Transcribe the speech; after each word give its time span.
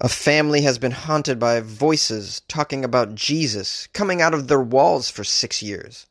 A 0.00 0.08
family 0.08 0.60
has 0.60 0.78
been 0.78 0.92
haunted 0.92 1.40
by 1.40 1.58
voices 1.58 2.42
talking 2.46 2.84
about 2.84 3.16
Jesus 3.16 3.88
coming 3.92 4.22
out 4.22 4.32
of 4.32 4.46
their 4.46 4.60
walls 4.60 5.10
for 5.10 5.24
six 5.24 5.60
years. 5.60 6.06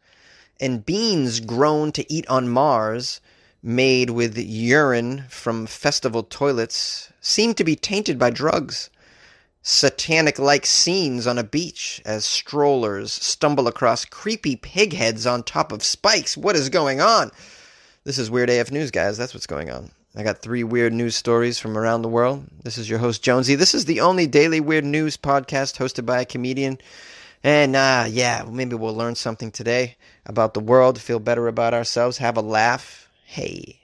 And 0.59 0.85
beans 0.85 1.39
grown 1.39 1.93
to 1.93 2.11
eat 2.11 2.27
on 2.27 2.49
Mars, 2.49 3.21
made 3.63 4.09
with 4.09 4.37
urine 4.37 5.23
from 5.29 5.67
festival 5.67 6.23
toilets, 6.23 7.13
seem 7.21 7.53
to 7.53 7.63
be 7.63 7.77
tainted 7.77 8.19
by 8.19 8.29
drugs. 8.29 8.89
Satanic 9.61 10.37
like 10.37 10.65
scenes 10.65 11.25
on 11.25 11.37
a 11.37 11.43
beach 11.43 12.01
as 12.03 12.25
strollers 12.25 13.13
stumble 13.13 13.69
across 13.69 14.03
creepy 14.03 14.57
pig 14.57 14.91
heads 14.91 15.25
on 15.25 15.43
top 15.43 15.71
of 15.71 15.81
spikes. 15.81 16.35
What 16.35 16.57
is 16.57 16.67
going 16.67 16.99
on? 16.99 17.31
This 18.03 18.17
is 18.17 18.29
Weird 18.29 18.49
AF 18.49 18.69
News, 18.69 18.91
guys. 18.91 19.17
That's 19.17 19.33
what's 19.33 19.47
going 19.47 19.69
on. 19.69 19.91
I 20.17 20.23
got 20.23 20.39
three 20.39 20.63
weird 20.63 20.93
news 20.93 21.15
stories 21.15 21.59
from 21.59 21.77
around 21.77 22.01
the 22.01 22.09
world. 22.09 22.43
This 22.63 22.79
is 22.79 22.89
your 22.89 22.97
host, 22.97 23.21
Jonesy. 23.21 23.53
This 23.53 23.75
is 23.75 23.85
the 23.85 23.99
only 24.01 24.25
daily 24.25 24.59
weird 24.59 24.83
news 24.83 25.15
podcast 25.15 25.77
hosted 25.77 26.07
by 26.07 26.21
a 26.21 26.25
comedian. 26.25 26.79
And 27.43 27.75
uh, 27.75 28.07
yeah, 28.09 28.43
maybe 28.49 28.75
we'll 28.75 28.95
learn 28.95 29.13
something 29.13 29.51
today 29.51 29.95
about 30.25 30.55
the 30.55 30.59
world, 30.59 30.99
feel 30.99 31.19
better 31.19 31.47
about 31.47 31.75
ourselves, 31.75 32.17
have 32.17 32.35
a 32.35 32.41
laugh. 32.41 33.11
Hey. 33.25 33.79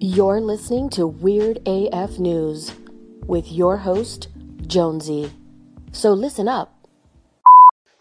You're 0.00 0.40
listening 0.40 0.90
to 0.90 1.06
Weird 1.06 1.60
AF 1.64 2.18
News 2.18 2.72
with 3.26 3.52
your 3.52 3.76
host, 3.76 4.26
Jonesy. 4.66 5.30
So 5.92 6.12
listen 6.12 6.48
up. 6.48 6.88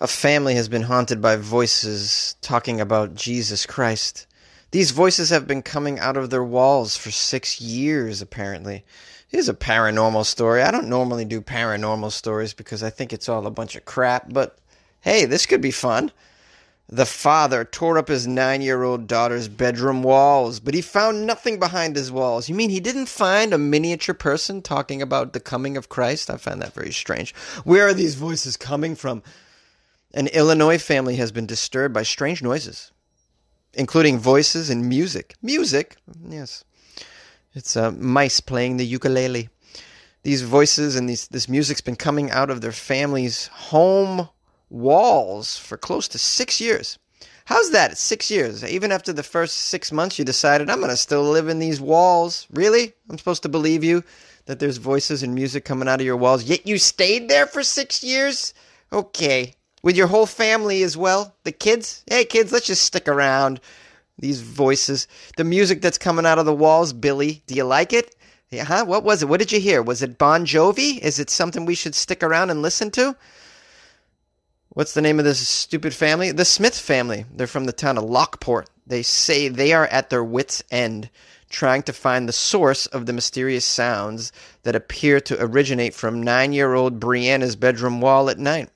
A 0.02 0.08
family 0.08 0.56
has 0.56 0.70
been 0.70 0.82
haunted 0.82 1.22
by 1.22 1.36
voices 1.36 2.36
talking 2.42 2.82
about 2.82 3.14
Jesus 3.14 3.68
Christ. 3.68 4.26
These 4.76 4.92
voices 4.92 5.30
have 5.30 5.48
been 5.48 5.62
coming 5.62 6.00
out 6.00 6.18
of 6.18 6.32
their 6.32 6.44
walls 6.44 6.98
for 6.98 7.10
six 7.10 7.62
years, 7.62 8.22
apparently. 8.22 8.84
Here's 9.26 9.48
a 9.48 9.54
paranormal 9.54 10.26
story. 10.26 10.62
I 10.62 10.70
don't 10.70 10.90
normally 10.90 11.24
do 11.24 11.40
paranormal 11.40 12.12
stories 12.12 12.54
because 12.54 12.84
I 12.84 12.90
think 12.90 13.14
it's 13.14 13.30
all 13.30 13.48
a 13.48 13.52
bunch 13.52 13.78
of 13.78 13.86
crap, 13.86 14.34
but 14.34 14.58
hey, 15.00 15.24
this 15.24 15.46
could 15.46 15.62
be 15.62 15.72
fun. 15.72 16.12
The 16.90 17.06
father 17.06 17.64
tore 17.64 17.98
up 17.98 18.10
his 18.10 18.28
nine 18.28 18.62
year 18.62 18.84
old 18.84 19.08
daughter's 19.08 19.48
bedroom 19.48 20.04
walls, 20.04 20.60
but 20.60 20.74
he 20.74 20.82
found 20.82 21.26
nothing 21.26 21.58
behind 21.58 21.96
his 21.96 22.12
walls. 22.12 22.50
You 22.50 22.56
mean 22.56 22.70
he 22.70 22.82
didn't 22.82 23.06
find 23.06 23.54
a 23.54 23.58
miniature 23.58 24.14
person 24.14 24.62
talking 24.62 25.02
about 25.02 25.32
the 25.32 25.40
coming 25.40 25.78
of 25.78 25.88
Christ? 25.88 26.30
I 26.30 26.36
find 26.36 26.62
that 26.62 26.74
very 26.74 26.92
strange. 26.92 27.34
Where 27.64 27.88
are 27.88 27.94
these 27.94 28.16
voices 28.16 28.58
coming 28.58 28.98
from? 28.98 29.24
An 30.14 30.28
Illinois 30.28 30.80
family 30.80 31.16
has 31.16 31.32
been 31.32 31.46
disturbed 31.46 31.94
by 31.94 32.04
strange 32.04 32.44
noises 32.44 32.92
including 33.76 34.18
voices 34.18 34.70
and 34.70 34.88
music. 34.88 35.36
Music, 35.42 35.98
yes. 36.28 36.64
It's 37.54 37.78
uh, 37.78 37.92
mice 37.92 38.40
playing 38.40 38.78
the 38.78 38.86
ukulele. 38.86 39.50
These 40.24 40.42
voices 40.42 40.96
and 40.96 41.08
these, 41.08 41.28
this 41.28 41.48
music's 41.48 41.82
been 41.82 41.96
coming 41.96 42.32
out 42.32 42.50
of 42.50 42.62
their 42.62 42.72
family's 42.72 43.48
home 43.48 44.30
walls 44.70 45.58
for 45.58 45.78
close 45.78 46.08
to 46.10 46.18
six 46.18 46.60
years. 46.60 46.98
How's 47.46 47.70
that? 47.72 47.98
Six 47.98 48.32
years. 48.32 48.64
Even 48.64 48.92
after 48.92 49.14
the 49.14 49.22
first 49.22 49.56
six 49.58 49.92
months, 49.92 50.18
you 50.18 50.26
decided, 50.26 50.70
I'm 50.70 50.80
going 50.80 50.90
to 50.90 50.98
still 50.98 51.24
live 51.24 51.48
in 51.48 51.60
these 51.60 51.80
walls. 51.80 52.48
Really? 52.52 52.94
I'm 53.10 53.20
supposed 53.20 53.44
to 53.44 53.50
believe 53.50 53.84
you 53.84 54.04
that 54.46 54.60
there's 54.60 54.78
voices 54.78 55.22
and 55.22 55.36
music 55.36 55.64
coming 55.64 55.88
out 55.88 56.00
of 56.00 56.06
your 56.06 56.18
walls, 56.18 56.44
yet 56.44 56.68
you 56.68 56.78
stayed 56.78 57.30
there 57.30 57.46
for 57.46 57.64
six 57.64 58.04
years? 58.04 58.54
Okay 58.92 59.56
with 59.86 59.96
your 59.96 60.08
whole 60.08 60.26
family 60.26 60.82
as 60.82 60.98
well. 60.98 61.36
The 61.44 61.52
kids, 61.52 62.04
hey 62.08 62.26
kids, 62.26 62.52
let's 62.52 62.66
just 62.66 62.82
stick 62.82 63.08
around. 63.08 63.62
These 64.18 64.42
voices, 64.42 65.08
the 65.38 65.44
music 65.44 65.82
that's 65.82 66.00
coming 66.00 66.26
out 66.26 66.40
of 66.40 66.46
the 66.48 66.56
walls, 66.56 66.92
Billy, 66.92 67.44
do 67.46 67.54
you 67.54 67.66
like 67.66 67.94
it? 67.94 68.16
Yeah, 68.50 68.64
huh? 68.64 68.86
What 68.86 69.04
was 69.04 69.22
it? 69.22 69.30
What 69.30 69.40
did 69.40 69.52
you 69.52 69.60
hear? 69.60 69.84
Was 69.84 70.02
it 70.02 70.18
Bon 70.18 70.44
Jovi? 70.44 70.98
Is 71.00 71.20
it 71.20 71.30
something 71.30 71.66
we 71.66 71.76
should 71.76 71.94
stick 71.94 72.24
around 72.24 72.50
and 72.50 72.64
listen 72.64 72.90
to? 72.92 73.16
What's 74.70 74.96
the 74.96 75.04
name 75.04 75.20
of 75.20 75.26
this 75.26 75.48
stupid 75.48 75.94
family? 75.94 76.32
The 76.32 76.46
Smith 76.46 76.78
family. 76.78 77.26
They're 77.32 77.46
from 77.46 77.66
the 77.66 77.72
town 77.72 78.00
of 78.00 78.06
Lockport. 78.06 78.68
They 78.88 79.04
say 79.04 79.50
they 79.50 79.72
are 79.72 79.88
at 79.88 80.10
their 80.10 80.24
wits' 80.24 80.64
end 80.72 81.12
trying 81.50 81.84
to 81.84 81.94
find 81.94 82.28
the 82.28 82.34
source 82.34 82.88
of 82.88 83.06
the 83.06 83.14
mysterious 83.14 83.66
sounds 83.66 84.32
that 84.64 84.76
appear 84.76 85.20
to 85.22 85.44
originate 85.44 85.94
from 85.94 86.24
nine 86.24 86.54
year 86.54 86.74
old 86.74 87.00
Brianna's 87.00 87.56
bedroom 87.56 88.02
wall 88.02 88.32
at 88.32 88.40
night. 88.40 88.70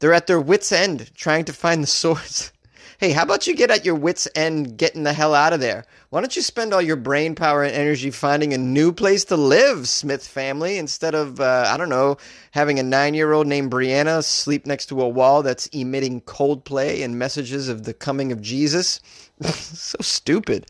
They're 0.00 0.14
at 0.14 0.26
their 0.26 0.40
wits' 0.40 0.72
end 0.72 1.14
trying 1.14 1.44
to 1.44 1.52
find 1.52 1.82
the 1.82 1.86
source. 1.86 2.52
hey, 2.98 3.12
how 3.12 3.22
about 3.22 3.46
you 3.46 3.54
get 3.54 3.70
at 3.70 3.84
your 3.84 3.94
wits' 3.94 4.26
end 4.34 4.78
getting 4.78 5.04
the 5.04 5.12
hell 5.12 5.34
out 5.34 5.52
of 5.52 5.60
there? 5.60 5.84
Why 6.08 6.20
don't 6.20 6.34
you 6.34 6.42
spend 6.42 6.72
all 6.72 6.82
your 6.82 6.96
brain 6.96 7.34
power 7.34 7.62
and 7.62 7.74
energy 7.74 8.10
finding 8.10 8.52
a 8.52 8.58
new 8.58 8.92
place 8.92 9.24
to 9.26 9.36
live, 9.36 9.88
Smith 9.88 10.26
family, 10.26 10.78
instead 10.78 11.14
of, 11.14 11.38
uh, 11.38 11.66
I 11.68 11.76
don't 11.76 11.90
know, 11.90 12.16
having 12.50 12.78
a 12.78 12.82
nine 12.82 13.14
year 13.14 13.32
old 13.32 13.46
named 13.46 13.70
Brianna 13.70 14.24
sleep 14.24 14.66
next 14.66 14.86
to 14.86 15.00
a 15.02 15.08
wall 15.08 15.42
that's 15.42 15.66
emitting 15.68 16.22
Coldplay 16.22 17.04
and 17.04 17.18
messages 17.18 17.68
of 17.68 17.84
the 17.84 17.94
coming 17.94 18.32
of 18.32 18.40
Jesus? 18.40 19.00
so 19.42 19.98
stupid. 20.00 20.66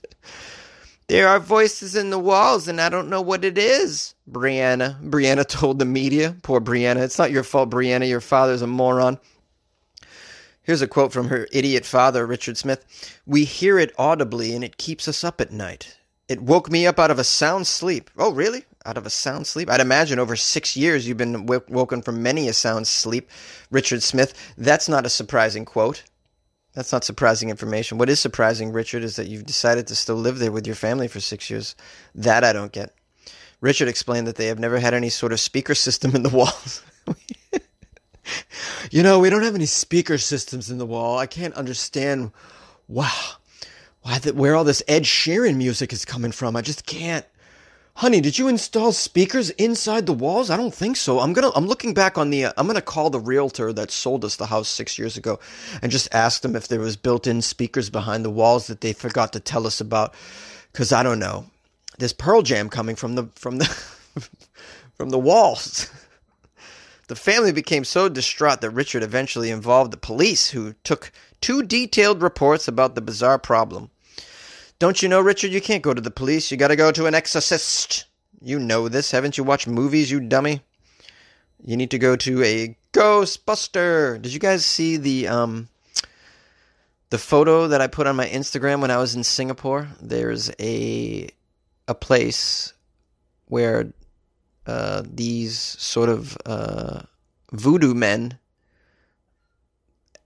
There 1.10 1.26
are 1.26 1.41
voices 1.41 1.97
in 1.97 2.10
the 2.10 2.21
walls, 2.21 2.69
and 2.69 2.81
I 2.81 2.88
don't 2.88 3.10
know 3.10 3.21
what 3.21 3.44
it 3.44 3.59
is. 3.59 4.15
Brianna. 4.31 5.03
Brianna 5.03 5.44
told 5.44 5.81
the 5.81 5.84
media. 5.84 6.37
Poor 6.44 6.60
Brianna. 6.60 7.03
It's 7.03 7.19
not 7.19 7.32
your 7.32 7.43
fault, 7.43 7.69
Brianna. 7.69 8.09
Your 8.09 8.21
father's 8.21 8.62
a 8.62 8.69
moron. 8.69 9.19
Here's 10.62 10.82
a 10.82 10.87
quote 10.87 11.12
from 11.12 11.26
her 11.26 11.48
idiot 11.50 11.84
father, 11.84 12.25
Richard 12.25 12.56
Smith. 12.56 12.84
We 13.26 13.43
hear 13.43 13.76
it 13.76 13.93
audibly, 13.98 14.54
and 14.54 14.62
it 14.62 14.76
keeps 14.76 15.09
us 15.09 15.25
up 15.25 15.41
at 15.41 15.50
night. 15.50 15.98
It 16.28 16.43
woke 16.43 16.71
me 16.71 16.87
up 16.87 17.00
out 17.00 17.10
of 17.10 17.19
a 17.19 17.25
sound 17.25 17.66
sleep. 17.66 18.09
Oh, 18.16 18.32
really? 18.32 18.65
Out 18.87 18.97
of 18.97 19.04
a 19.04 19.10
sound 19.10 19.48
sleep? 19.48 19.69
I'd 19.69 19.81
imagine 19.81 20.21
over 20.21 20.37
six 20.37 20.77
years 20.77 21.09
you've 21.09 21.16
been 21.16 21.44
w- 21.44 21.65
woken 21.69 22.03
from 22.03 22.22
many 22.22 22.47
a 22.47 22.53
sound 22.53 22.87
sleep, 22.87 23.28
Richard 23.72 24.04
Smith. 24.04 24.32
That's 24.56 24.88
not 24.88 25.06
a 25.06 25.10
surprising 25.10 25.65
quote. 25.65 26.04
That's 26.80 26.92
not 26.92 27.04
surprising 27.04 27.50
information. 27.50 27.98
What 27.98 28.08
is 28.08 28.20
surprising, 28.20 28.72
Richard, 28.72 29.04
is 29.04 29.16
that 29.16 29.28
you've 29.28 29.44
decided 29.44 29.86
to 29.88 29.94
still 29.94 30.14
live 30.16 30.38
there 30.38 30.50
with 30.50 30.66
your 30.66 30.74
family 30.74 31.08
for 31.08 31.20
six 31.20 31.50
years. 31.50 31.76
That 32.14 32.42
I 32.42 32.54
don't 32.54 32.72
get. 32.72 32.94
Richard 33.60 33.86
explained 33.86 34.26
that 34.26 34.36
they 34.36 34.46
have 34.46 34.58
never 34.58 34.78
had 34.78 34.94
any 34.94 35.10
sort 35.10 35.32
of 35.34 35.41
speaker 35.41 35.74
system 35.74 36.16
in 36.16 36.22
the 36.22 36.28
walls. 36.34 36.82
you 38.91 39.02
know, 39.02 39.18
we 39.18 39.28
don't 39.28 39.42
have 39.42 39.54
any 39.54 39.66
speaker 39.66 40.16
systems 40.16 40.70
in 40.70 40.78
the 40.78 40.86
wall. 40.86 41.18
I 41.18 41.26
can't 41.26 41.52
understand. 41.52 42.32
Wow, 42.88 43.12
why 44.00 44.18
the, 44.18 44.32
where 44.32 44.56
all 44.56 44.64
this 44.64 44.82
Ed 44.88 45.02
Sheeran 45.02 45.56
music 45.56 45.92
is 45.92 46.06
coming 46.06 46.32
from? 46.32 46.56
I 46.56 46.62
just 46.62 46.86
can't. 46.86 47.26
Honey, 48.00 48.22
did 48.22 48.38
you 48.38 48.49
install 48.49 48.93
speakers 48.93 49.50
inside 49.50 50.06
the 50.06 50.15
walls? 50.15 50.49
I 50.49 50.56
don't 50.56 50.72
think 50.72 50.97
so. 50.97 51.21
I'm 51.21 51.34
gonna. 51.34 51.50
I'm 51.55 51.66
looking 51.66 51.93
back 51.93 52.16
on 52.16 52.31
the. 52.31 52.47
Uh, 52.47 52.53
I'm 52.56 52.66
gonna 52.66 52.81
call 52.81 53.11
the 53.11 53.21
realtor 53.21 53.75
that 53.75 53.91
sold 53.91 54.25
us 54.25 54.37
the 54.37 54.47
house 54.47 54.71
six 54.71 54.99
years 54.99 55.19
ago, 55.19 55.38
and 55.83 55.93
just 55.93 56.09
ask 56.10 56.41
them 56.41 56.56
if 56.56 56.66
there 56.66 56.81
was 56.81 56.97
built-in 56.97 57.43
speakers 57.43 57.91
behind 57.91 58.25
the 58.25 58.31
walls 58.31 58.69
that 58.69 58.81
they 58.81 58.94
forgot 58.94 59.34
to 59.34 59.39
tell 59.39 59.66
us 59.66 59.83
about. 59.83 60.15
Cause 60.72 60.93
I 60.93 61.03
don't 61.03 61.19
know. 61.19 61.44
There's 61.99 62.15
Pearl 62.15 62.41
Jam 62.41 62.71
coming 62.71 62.97
from 62.97 63.16
the 63.16 63.25
from 63.34 63.59
the 63.59 63.66
from 64.94 65.10
the 65.10 65.19
walls. 65.19 65.91
The 67.09 67.16
family 67.16 67.50
became 67.50 67.83
so 67.84 68.09
distraught 68.09 68.60
that 68.60 68.71
Richard 68.71 69.03
eventually 69.03 69.50
involved 69.50 69.93
the 69.93 69.97
police, 69.97 70.49
who 70.49 70.75
took 70.84 71.10
two 71.41 71.65
detailed 71.65 72.22
reports 72.22 72.69
about 72.69 72.94
the 72.94 73.00
bizarre 73.00 73.37
problem. 73.37 73.91
Don't 74.80 75.02
you 75.02 75.10
know, 75.10 75.20
Richard, 75.20 75.52
you 75.52 75.60
can't 75.60 75.82
go 75.82 75.92
to 75.92 76.00
the 76.00 76.10
police. 76.10 76.50
You 76.50 76.56
gotta 76.56 76.74
go 76.74 76.91
to 76.91 77.04
an 77.04 77.14
exorcist. 77.14 78.06
You 78.41 78.58
know 78.58 78.88
this. 78.88 79.10
Haven't 79.10 79.36
you 79.36 79.44
watched 79.44 79.68
movies, 79.68 80.10
you 80.10 80.20
dummy? 80.20 80.62
You 81.62 81.76
need 81.76 81.91
to 81.91 81.98
go 81.98 82.16
to 82.16 82.42
a 82.42 82.78
Ghostbuster. 82.94 84.20
Did 84.22 84.32
you 84.32 84.41
guys 84.41 84.64
see 84.64 84.96
the 84.96 85.28
um 85.28 85.68
the 87.10 87.18
photo 87.18 87.68
that 87.68 87.82
I 87.82 87.88
put 87.88 88.06
on 88.06 88.16
my 88.16 88.26
Instagram 88.26 88.80
when 88.80 88.91
I 88.91 88.96
was 88.96 89.14
in 89.14 89.22
Singapore? 89.22 89.86
There's 90.00 90.50
a 90.58 91.28
a 91.86 91.94
place 91.94 92.72
where 93.48 93.92
uh, 94.66 95.02
these 95.04 95.59
sort 95.59 96.09
of 96.09 96.38
uh, 96.47 97.03
voodoo 97.53 97.92
men 97.92 98.38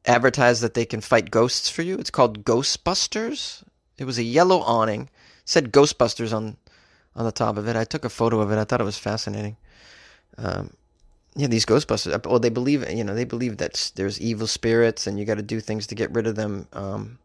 advertise 0.06 0.60
that 0.60 0.74
they 0.74 0.84
can 0.84 1.00
fight 1.00 1.32
ghosts 1.32 1.68
for 1.68 1.82
you. 1.82 1.96
It's 1.98 2.10
called 2.10 2.44
Ghostbusters. 2.44 3.64
It 3.98 4.04
was 4.04 4.18
a 4.18 4.22
yellow 4.22 4.60
awning. 4.60 5.02
It 5.02 5.08
said 5.44 5.72
Ghostbusters 5.72 6.34
on 6.34 6.56
on 7.16 7.24
the 7.24 7.32
top 7.32 7.56
of 7.56 7.68
it. 7.68 7.76
I 7.76 7.84
took 7.84 8.04
a 8.04 8.08
photo 8.08 8.40
of 8.40 8.50
it. 8.50 8.58
I 8.58 8.64
thought 8.64 8.80
it 8.80 8.84
was 8.84 8.98
fascinating. 8.98 9.56
Um, 10.36 10.74
yeah, 11.36 11.46
these 11.46 11.64
Ghostbusters. 11.64 12.12
Uh, 12.12 12.18
well, 12.28 12.40
they 12.40 12.48
believe 12.48 12.88
you 12.90 13.04
know 13.04 13.14
they 13.14 13.24
believe 13.24 13.58
that 13.58 13.92
there's 13.94 14.20
evil 14.20 14.46
spirits 14.46 15.06
and 15.06 15.18
you 15.18 15.24
got 15.24 15.36
to 15.36 15.42
do 15.42 15.60
things 15.60 15.86
to 15.88 15.94
get 15.94 16.12
rid 16.12 16.26
of 16.26 16.36
them. 16.36 16.66
Um, 16.72 17.18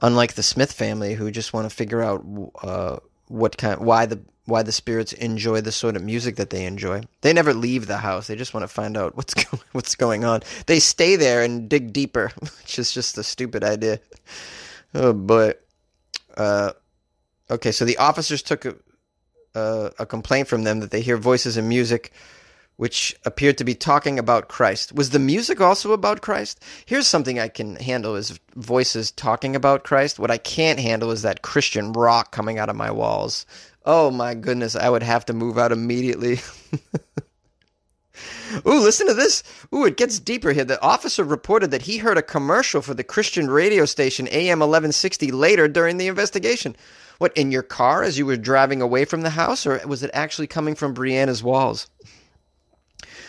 unlike 0.00 0.34
the 0.34 0.42
Smith 0.42 0.72
family, 0.72 1.14
who 1.14 1.30
just 1.30 1.52
want 1.52 1.68
to 1.68 1.74
figure 1.74 2.02
out 2.02 2.24
uh, 2.62 2.98
what 3.28 3.56
kind, 3.56 3.80
why 3.80 4.06
the 4.06 4.20
why 4.46 4.62
the 4.62 4.72
spirits 4.72 5.12
enjoy 5.12 5.60
the 5.60 5.72
sort 5.72 5.96
of 5.96 6.02
music 6.02 6.36
that 6.36 6.50
they 6.50 6.64
enjoy. 6.66 7.02
They 7.20 7.32
never 7.32 7.54
leave 7.54 7.86
the 7.86 7.98
house. 7.98 8.26
They 8.26 8.36
just 8.36 8.52
want 8.52 8.64
to 8.64 8.68
find 8.68 8.96
out 8.96 9.16
what's 9.16 9.34
go- 9.44 9.60
what's 9.72 9.94
going 9.94 10.24
on. 10.24 10.42
They 10.66 10.80
stay 10.80 11.16
there 11.16 11.42
and 11.42 11.68
dig 11.68 11.92
deeper, 11.92 12.32
which 12.40 12.78
is 12.78 12.92
just 12.92 13.18
a 13.18 13.22
stupid 13.22 13.64
idea. 13.64 14.00
Oh. 14.94 15.52
Uh, 16.40 16.72
okay, 17.50 17.70
so 17.70 17.84
the 17.84 17.98
officers 17.98 18.40
took 18.42 18.64
uh, 19.54 19.90
a 19.98 20.06
complaint 20.06 20.48
from 20.48 20.64
them 20.64 20.80
that 20.80 20.90
they 20.90 21.02
hear 21.02 21.18
voices 21.18 21.58
and 21.58 21.68
music 21.68 22.12
which 22.76 23.14
appeared 23.26 23.58
to 23.58 23.64
be 23.64 23.74
talking 23.74 24.18
about 24.18 24.48
Christ. 24.48 24.94
Was 24.94 25.10
the 25.10 25.18
music 25.18 25.60
also 25.60 25.92
about 25.92 26.22
Christ? 26.22 26.64
Here's 26.86 27.06
something 27.06 27.38
I 27.38 27.48
can 27.48 27.76
handle 27.76 28.16
is 28.16 28.40
voices 28.56 29.10
talking 29.10 29.54
about 29.54 29.84
Christ. 29.84 30.18
What 30.18 30.30
I 30.30 30.38
can't 30.38 30.80
handle 30.80 31.10
is 31.10 31.20
that 31.20 31.42
Christian 31.42 31.92
rock 31.92 32.32
coming 32.32 32.58
out 32.58 32.70
of 32.70 32.76
my 32.76 32.90
walls. 32.90 33.44
Oh 33.84 34.10
my 34.10 34.32
goodness, 34.32 34.76
I 34.76 34.88
would 34.88 35.02
have 35.02 35.26
to 35.26 35.34
move 35.34 35.58
out 35.58 35.72
immediately. 35.72 36.40
Ooh, 38.66 38.80
listen 38.80 39.06
to 39.06 39.14
this. 39.14 39.42
Ooh, 39.74 39.84
it 39.84 39.96
gets 39.96 40.18
deeper 40.18 40.52
here. 40.52 40.64
The 40.64 40.82
officer 40.82 41.24
reported 41.24 41.70
that 41.70 41.82
he 41.82 41.98
heard 41.98 42.18
a 42.18 42.22
commercial 42.22 42.82
for 42.82 42.94
the 42.94 43.04
Christian 43.04 43.48
radio 43.48 43.84
station 43.84 44.26
AM 44.28 44.58
1160 44.58 45.30
later 45.30 45.68
during 45.68 45.96
the 45.96 46.08
investigation. 46.08 46.76
What, 47.18 47.36
in 47.36 47.52
your 47.52 47.62
car 47.62 48.02
as 48.02 48.18
you 48.18 48.26
were 48.26 48.36
driving 48.36 48.82
away 48.82 49.04
from 49.04 49.20
the 49.20 49.30
house, 49.30 49.66
or 49.66 49.80
was 49.86 50.02
it 50.02 50.10
actually 50.14 50.46
coming 50.46 50.74
from 50.74 50.94
Brianna's 50.94 51.42
walls? 51.42 51.88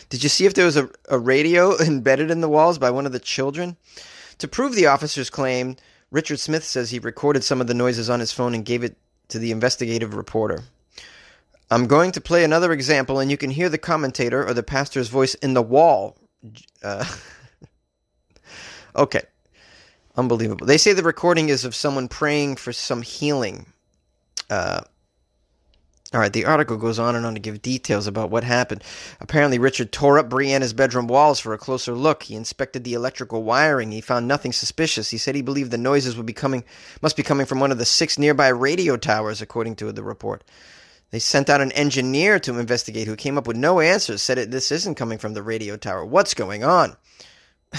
Did 0.10 0.24
you 0.24 0.30
see 0.30 0.46
if 0.46 0.54
there 0.54 0.66
was 0.66 0.78
a, 0.78 0.90
a 1.10 1.20
radio 1.20 1.78
embedded 1.82 2.32
in 2.32 2.42
the 2.42 2.50
walls 2.50 2.78
by 2.78 2.90
one 2.90 3.06
of 3.06 3.12
the 3.12 3.20
children? 3.20 3.78
To 4.40 4.48
prove 4.48 4.76
the 4.76 4.88
officer's 4.88 5.30
claim, 5.30 5.76
Richard 6.10 6.40
Smith 6.40 6.64
says 6.64 6.90
he 6.90 7.00
recorded 7.00 7.44
some 7.44 7.62
of 7.62 7.68
the 7.68 7.74
noises 7.74 8.10
on 8.10 8.20
his 8.20 8.32
phone 8.32 8.56
and 8.56 8.66
gave 8.66 8.84
it 8.84 8.98
to 9.30 9.40
the 9.40 9.52
investigative 9.52 10.16
reporter. 10.16 10.64
I'm 11.72 11.88
going 11.88 12.12
to 12.12 12.22
play 12.22 12.44
another 12.44 12.74
example, 12.74 13.20
and 13.20 13.32
you 13.32 13.38
can 13.38 13.50
hear 13.50 13.70
the 13.70 13.78
commentator 13.78 14.46
or 14.46 14.54
the 14.54 14.62
pastor's 14.62 15.08
voice 15.08 15.36
in 15.36 15.54
the 15.54 15.62
wall. 15.62 16.18
Uh, 16.84 17.06
okay. 18.96 19.22
Unbelievable. 20.18 20.68
They 20.68 20.78
say 20.78 20.92
the 20.92 21.02
recording 21.02 21.48
is 21.48 21.64
of 21.64 21.74
someone 21.74 22.10
praying 22.10 22.58
for 22.58 22.74
some 22.74 23.02
healing. 23.02 23.68
Uh, 24.50 24.82
all 26.14 26.20
right, 26.20 26.34
the 26.34 26.44
article 26.44 26.76
goes 26.76 27.00
on 27.00 27.16
and 27.16 27.26
on 27.26 27.36
to 27.36 27.40
give 27.40 27.62
details 27.62 28.06
about 28.06 28.30
what 28.30 28.44
happened. 28.44 28.84
Apparently, 29.22 29.58
Richard 29.58 29.94
tore 29.94 30.20
up 30.20 30.28
Brianna's 30.28 30.74
bedroom 30.74 31.08
walls 31.08 31.40
for 31.40 31.54
a 31.54 31.58
closer 31.58 31.94
look. 31.94 32.24
He 32.24 32.36
inspected 32.36 32.84
the 32.84 32.96
electrical 32.96 33.44
wiring. 33.44 33.94
He 33.94 34.02
found 34.02 34.28
nothing 34.28 34.52
suspicious. 34.52 35.10
He 35.10 35.18
said 35.18 35.36
he 35.36 35.42
believed 35.42 35.72
the 35.72 35.78
noises 35.78 36.18
would 36.18 36.26
be 36.26 36.34
coming, 36.34 36.66
must 37.02 37.16
be 37.16 37.24
coming 37.24 37.46
from 37.46 37.62
one 37.62 37.72
of 37.72 37.78
the 37.78 37.86
six 37.86 38.20
nearby 38.20 38.50
radio 38.50 38.98
towers, 38.98 39.42
according 39.42 39.78
to 39.78 39.94
the 39.94 40.04
report. 40.04 40.44
They 41.12 41.20
sent 41.20 41.50
out 41.50 41.62
an 41.62 41.72
engineer 41.74 42.40
to 42.40 42.58
investigate 42.58 43.08
who 43.08 43.16
came 43.16 43.38
up 43.38 43.46
with 43.46 43.58
no 43.58 43.80
answers, 43.82 44.22
said 44.22 44.38
it, 44.38 44.52
this 44.52 44.72
isn't 44.72 44.96
coming 44.96 45.18
from 45.18 45.34
the 45.34 45.44
radio 45.44 45.76
tower. 45.76 46.06
What's 46.06 46.34
going 46.34 46.64
on? 46.64 46.96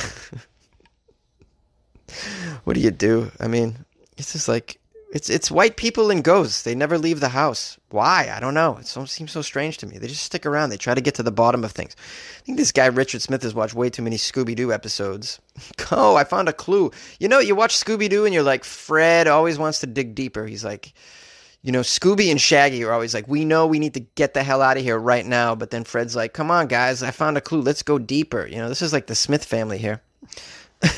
what 2.64 2.74
do 2.74 2.80
you 2.80 2.90
do? 2.90 3.32
I 3.40 3.48
mean, 3.48 3.86
it's 4.18 4.32
just 4.32 4.48
like 4.48 4.78
it's 5.12 5.28
it's 5.28 5.50
white 5.50 5.76
people 5.76 6.10
and 6.10 6.24
ghosts. 6.24 6.62
They 6.62 6.74
never 6.74 6.96
leave 6.96 7.20
the 7.20 7.28
house. 7.28 7.78
Why? 7.90 8.32
I 8.34 8.40
don't 8.40 8.54
know. 8.54 8.78
It 8.78 8.86
so, 8.86 9.04
seems 9.04 9.30
so 9.30 9.42
strange 9.42 9.76
to 9.78 9.86
me. 9.86 9.98
They 9.98 10.08
just 10.08 10.22
stick 10.22 10.46
around. 10.46 10.70
They 10.70 10.78
try 10.78 10.94
to 10.94 11.02
get 11.02 11.14
to 11.16 11.22
the 11.22 11.30
bottom 11.30 11.64
of 11.64 11.72
things. 11.72 11.94
I 12.38 12.44
think 12.44 12.56
this 12.56 12.72
guy 12.72 12.86
Richard 12.86 13.20
Smith 13.20 13.42
has 13.42 13.54
watched 13.54 13.74
way 13.74 13.90
too 13.90 14.02
many 14.02 14.16
Scooby 14.16 14.56
Doo 14.56 14.72
episodes. 14.72 15.38
oh, 15.90 16.16
I 16.16 16.24
found 16.24 16.48
a 16.48 16.54
clue. 16.54 16.90
You 17.20 17.28
know, 17.28 17.40
you 17.40 17.54
watch 17.54 17.76
Scooby 17.76 18.08
Doo 18.08 18.24
and 18.24 18.32
you're 18.32 18.42
like, 18.42 18.64
Fred 18.64 19.26
always 19.28 19.58
wants 19.58 19.80
to 19.80 19.86
dig 19.86 20.14
deeper. 20.14 20.46
He's 20.46 20.64
like, 20.64 20.94
you 21.62 21.72
know, 21.72 21.80
Scooby 21.80 22.30
and 22.30 22.40
Shaggy 22.40 22.84
are 22.84 22.92
always 22.92 23.14
like, 23.14 23.28
we 23.28 23.44
know 23.44 23.66
we 23.66 23.78
need 23.78 23.94
to 23.94 24.00
get 24.00 24.34
the 24.34 24.42
hell 24.42 24.62
out 24.62 24.76
of 24.76 24.82
here 24.82 24.98
right 24.98 25.24
now. 25.24 25.54
But 25.54 25.70
then 25.70 25.84
Fred's 25.84 26.16
like, 26.16 26.32
come 26.32 26.50
on, 26.50 26.66
guys, 26.66 27.02
I 27.02 27.12
found 27.12 27.36
a 27.36 27.40
clue. 27.40 27.60
Let's 27.60 27.82
go 27.82 27.98
deeper. 27.98 28.46
You 28.46 28.56
know, 28.56 28.68
this 28.68 28.82
is 28.82 28.92
like 28.92 29.06
the 29.06 29.14
Smith 29.14 29.44
family 29.44 29.78
here. 29.78 30.02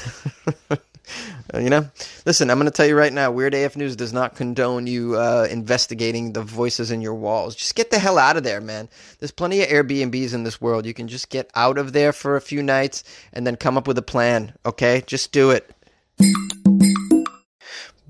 You 1.61 1.71
know, 1.71 1.89
listen, 2.27 2.51
I'm 2.51 2.59
going 2.59 2.71
to 2.71 2.77
tell 2.77 2.87
you 2.87 2.97
right 2.97 3.13
now 3.13 3.31
Weird 3.31 3.55
AF 3.55 3.77
News 3.77 3.95
does 3.95 4.13
not 4.13 4.35
condone 4.35 4.87
you 4.87 5.17
uh, 5.17 5.47
investigating 5.49 6.33
the 6.33 6.43
voices 6.43 6.91
in 6.91 7.01
your 7.01 7.15
walls. 7.15 7.55
Just 7.55 7.75
get 7.75 7.91
the 7.91 7.99
hell 7.99 8.19
out 8.19 8.37
of 8.37 8.43
there, 8.43 8.61
man. 8.61 8.89
There's 9.19 9.31
plenty 9.31 9.63
of 9.63 9.69
Airbnbs 9.69 10.35
in 10.35 10.43
this 10.43 10.61
world. 10.61 10.87
You 10.87 10.95
can 10.95 11.07
just 11.07 11.29
get 11.29 11.51
out 11.55 11.79
of 11.79 11.93
there 11.93 12.13
for 12.13 12.37
a 12.37 12.41
few 12.41 12.63
nights 12.63 13.05
and 13.33 13.47
then 13.47 13.57
come 13.57 13.77
up 13.77 13.87
with 13.87 13.99
a 13.99 14.03
plan, 14.03 14.55
okay? 14.67 15.05
Just 15.07 15.31
do 15.31 15.51
it. 15.51 15.71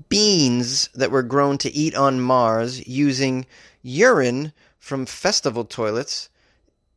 Beans 0.09 0.89
that 0.93 1.11
were 1.11 1.23
grown 1.23 1.57
to 1.59 1.73
eat 1.73 1.95
on 1.95 2.21
Mars 2.21 2.87
using 2.87 3.45
urine 3.81 4.53
from 4.79 5.05
festival 5.05 5.65
toilets 5.65 6.29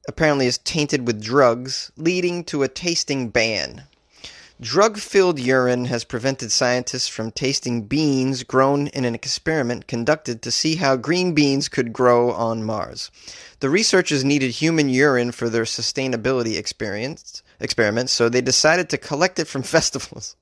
apparently 0.08 0.46
is 0.46 0.58
tainted 0.58 1.06
with 1.06 1.22
drugs, 1.22 1.93
leading 1.96 2.43
to 2.44 2.62
a 2.62 2.69
tasting 2.69 3.28
ban. 3.28 3.84
Drug 4.60 4.99
filled 4.99 5.38
urine 5.38 5.84
has 5.84 6.02
prevented 6.02 6.50
scientists 6.50 7.06
from 7.06 7.31
tasting 7.31 7.82
beans 7.82 8.43
grown 8.43 8.88
in 8.88 9.05
an 9.05 9.14
experiment 9.14 9.87
conducted 9.87 10.43
to 10.43 10.50
see 10.50 10.76
how 10.76 10.96
green 10.96 11.32
beans 11.32 11.69
could 11.69 11.93
grow 11.93 12.32
on 12.32 12.64
Mars. 12.64 13.12
The 13.61 13.70
researchers 13.70 14.25
needed 14.25 14.50
human 14.50 14.88
urine 14.88 15.31
for 15.31 15.49
their 15.49 15.62
sustainability 15.62 16.56
experiments, 16.56 18.12
so 18.12 18.28
they 18.28 18.40
decided 18.40 18.88
to 18.90 18.99
collect 18.99 19.38
it 19.38 19.46
from 19.46 19.62
festivals. 19.76 20.34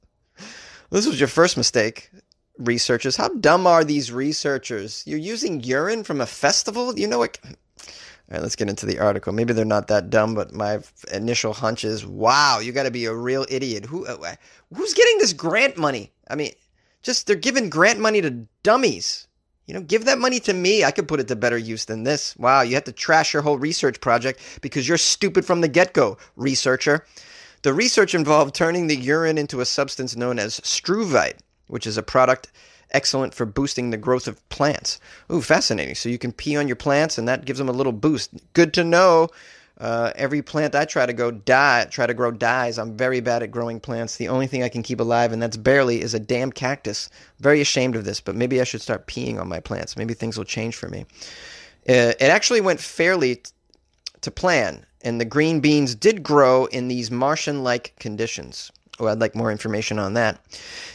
this 0.88 1.06
was 1.06 1.20
your 1.20 1.28
first 1.28 1.58
mistake, 1.58 2.10
researchers. 2.58 3.16
How 3.16 3.28
dumb 3.28 3.66
are 3.66 3.84
these 3.84 4.12
researchers? 4.12 5.02
You're 5.06 5.18
using 5.18 5.62
urine 5.62 6.04
from 6.04 6.20
a 6.20 6.26
festival? 6.26 6.98
You 6.98 7.06
know 7.06 7.18
what? 7.18 7.38
All 7.44 8.34
right, 8.34 8.42
let's 8.42 8.56
get 8.56 8.68
into 8.68 8.86
the 8.86 8.98
article. 8.98 9.32
Maybe 9.32 9.52
they're 9.52 9.64
not 9.64 9.86
that 9.88 10.10
dumb, 10.10 10.34
but 10.34 10.52
my 10.52 10.80
initial 11.12 11.52
hunch 11.52 11.84
is, 11.84 12.04
wow, 12.04 12.58
you 12.58 12.72
got 12.72 12.82
to 12.82 12.90
be 12.90 13.04
a 13.04 13.14
real 13.14 13.46
idiot. 13.48 13.84
Who, 13.84 14.04
uh, 14.04 14.34
who's 14.74 14.94
getting 14.94 15.18
this 15.18 15.32
grant 15.32 15.76
money? 15.76 16.10
I 16.28 16.34
mean, 16.34 16.50
just 17.02 17.26
they're 17.26 17.36
giving 17.36 17.70
grant 17.70 18.00
money 18.00 18.20
to 18.20 18.46
dummies. 18.64 19.28
You 19.66 19.74
know, 19.74 19.80
give 19.80 20.04
that 20.04 20.18
money 20.18 20.40
to 20.40 20.52
me. 20.52 20.84
I 20.84 20.90
could 20.92 21.08
put 21.08 21.20
it 21.20 21.28
to 21.28 21.36
better 21.36 21.58
use 21.58 21.84
than 21.84 22.04
this. 22.04 22.36
Wow, 22.36 22.62
you 22.62 22.74
have 22.74 22.84
to 22.84 22.92
trash 22.92 23.32
your 23.32 23.42
whole 23.42 23.58
research 23.58 24.00
project 24.00 24.40
because 24.60 24.88
you're 24.88 24.98
stupid 24.98 25.44
from 25.44 25.60
the 25.60 25.68
get 25.68 25.92
go, 25.92 26.18
researcher. 26.36 27.04
The 27.62 27.72
research 27.72 28.14
involved 28.14 28.54
turning 28.54 28.86
the 28.86 28.96
urine 28.96 29.38
into 29.38 29.60
a 29.60 29.64
substance 29.64 30.14
known 30.14 30.38
as 30.38 30.60
struvite, 30.60 31.38
which 31.68 31.86
is 31.86 31.96
a 31.96 32.02
product 32.02 32.50
excellent 32.92 33.34
for 33.34 33.46
boosting 33.46 33.90
the 33.90 33.96
growth 33.96 34.28
of 34.28 34.48
plants. 34.48 35.00
Ooh, 35.30 35.42
fascinating. 35.42 35.94
So 35.94 36.08
you 36.08 36.18
can 36.18 36.32
pee 36.32 36.56
on 36.56 36.68
your 36.68 36.76
plants 36.76 37.18
and 37.18 37.26
that 37.28 37.44
gives 37.44 37.58
them 37.58 37.68
a 37.68 37.72
little 37.72 37.92
boost. 37.92 38.30
Good 38.52 38.72
to 38.74 38.84
know. 38.84 39.28
Uh, 39.78 40.10
every 40.14 40.40
plant 40.40 40.74
I 40.74 40.86
try 40.86 41.04
to 41.04 41.12
go 41.12 41.30
die, 41.30 41.84
try 41.90 42.06
to 42.06 42.14
grow 42.14 42.30
dies. 42.30 42.78
I'm 42.78 42.96
very 42.96 43.20
bad 43.20 43.42
at 43.42 43.50
growing 43.50 43.78
plants. 43.78 44.16
The 44.16 44.28
only 44.28 44.46
thing 44.46 44.62
I 44.62 44.70
can 44.70 44.82
keep 44.82 45.00
alive, 45.00 45.32
and 45.32 45.42
that's 45.42 45.58
barely, 45.58 46.00
is 46.00 46.14
a 46.14 46.20
damn 46.20 46.50
cactus. 46.50 47.10
Very 47.40 47.60
ashamed 47.60 47.94
of 47.94 48.06
this, 48.06 48.18
but 48.20 48.34
maybe 48.34 48.60
I 48.60 48.64
should 48.64 48.80
start 48.80 49.06
peeing 49.06 49.38
on 49.38 49.48
my 49.48 49.60
plants. 49.60 49.96
Maybe 49.96 50.14
things 50.14 50.38
will 50.38 50.46
change 50.46 50.76
for 50.76 50.88
me. 50.88 51.04
Uh, 51.86 52.16
it 52.18 52.22
actually 52.22 52.62
went 52.62 52.80
fairly 52.80 53.36
t- 53.36 53.50
to 54.22 54.30
plan, 54.30 54.86
and 55.02 55.20
the 55.20 55.26
green 55.26 55.60
beans 55.60 55.94
did 55.94 56.22
grow 56.22 56.64
in 56.66 56.88
these 56.88 57.10
Martian-like 57.10 57.92
conditions. 57.98 58.72
Oh, 58.98 59.08
I'd 59.08 59.20
like 59.20 59.34
more 59.34 59.52
information 59.52 59.98
on 59.98 60.14
that. 60.14 60.40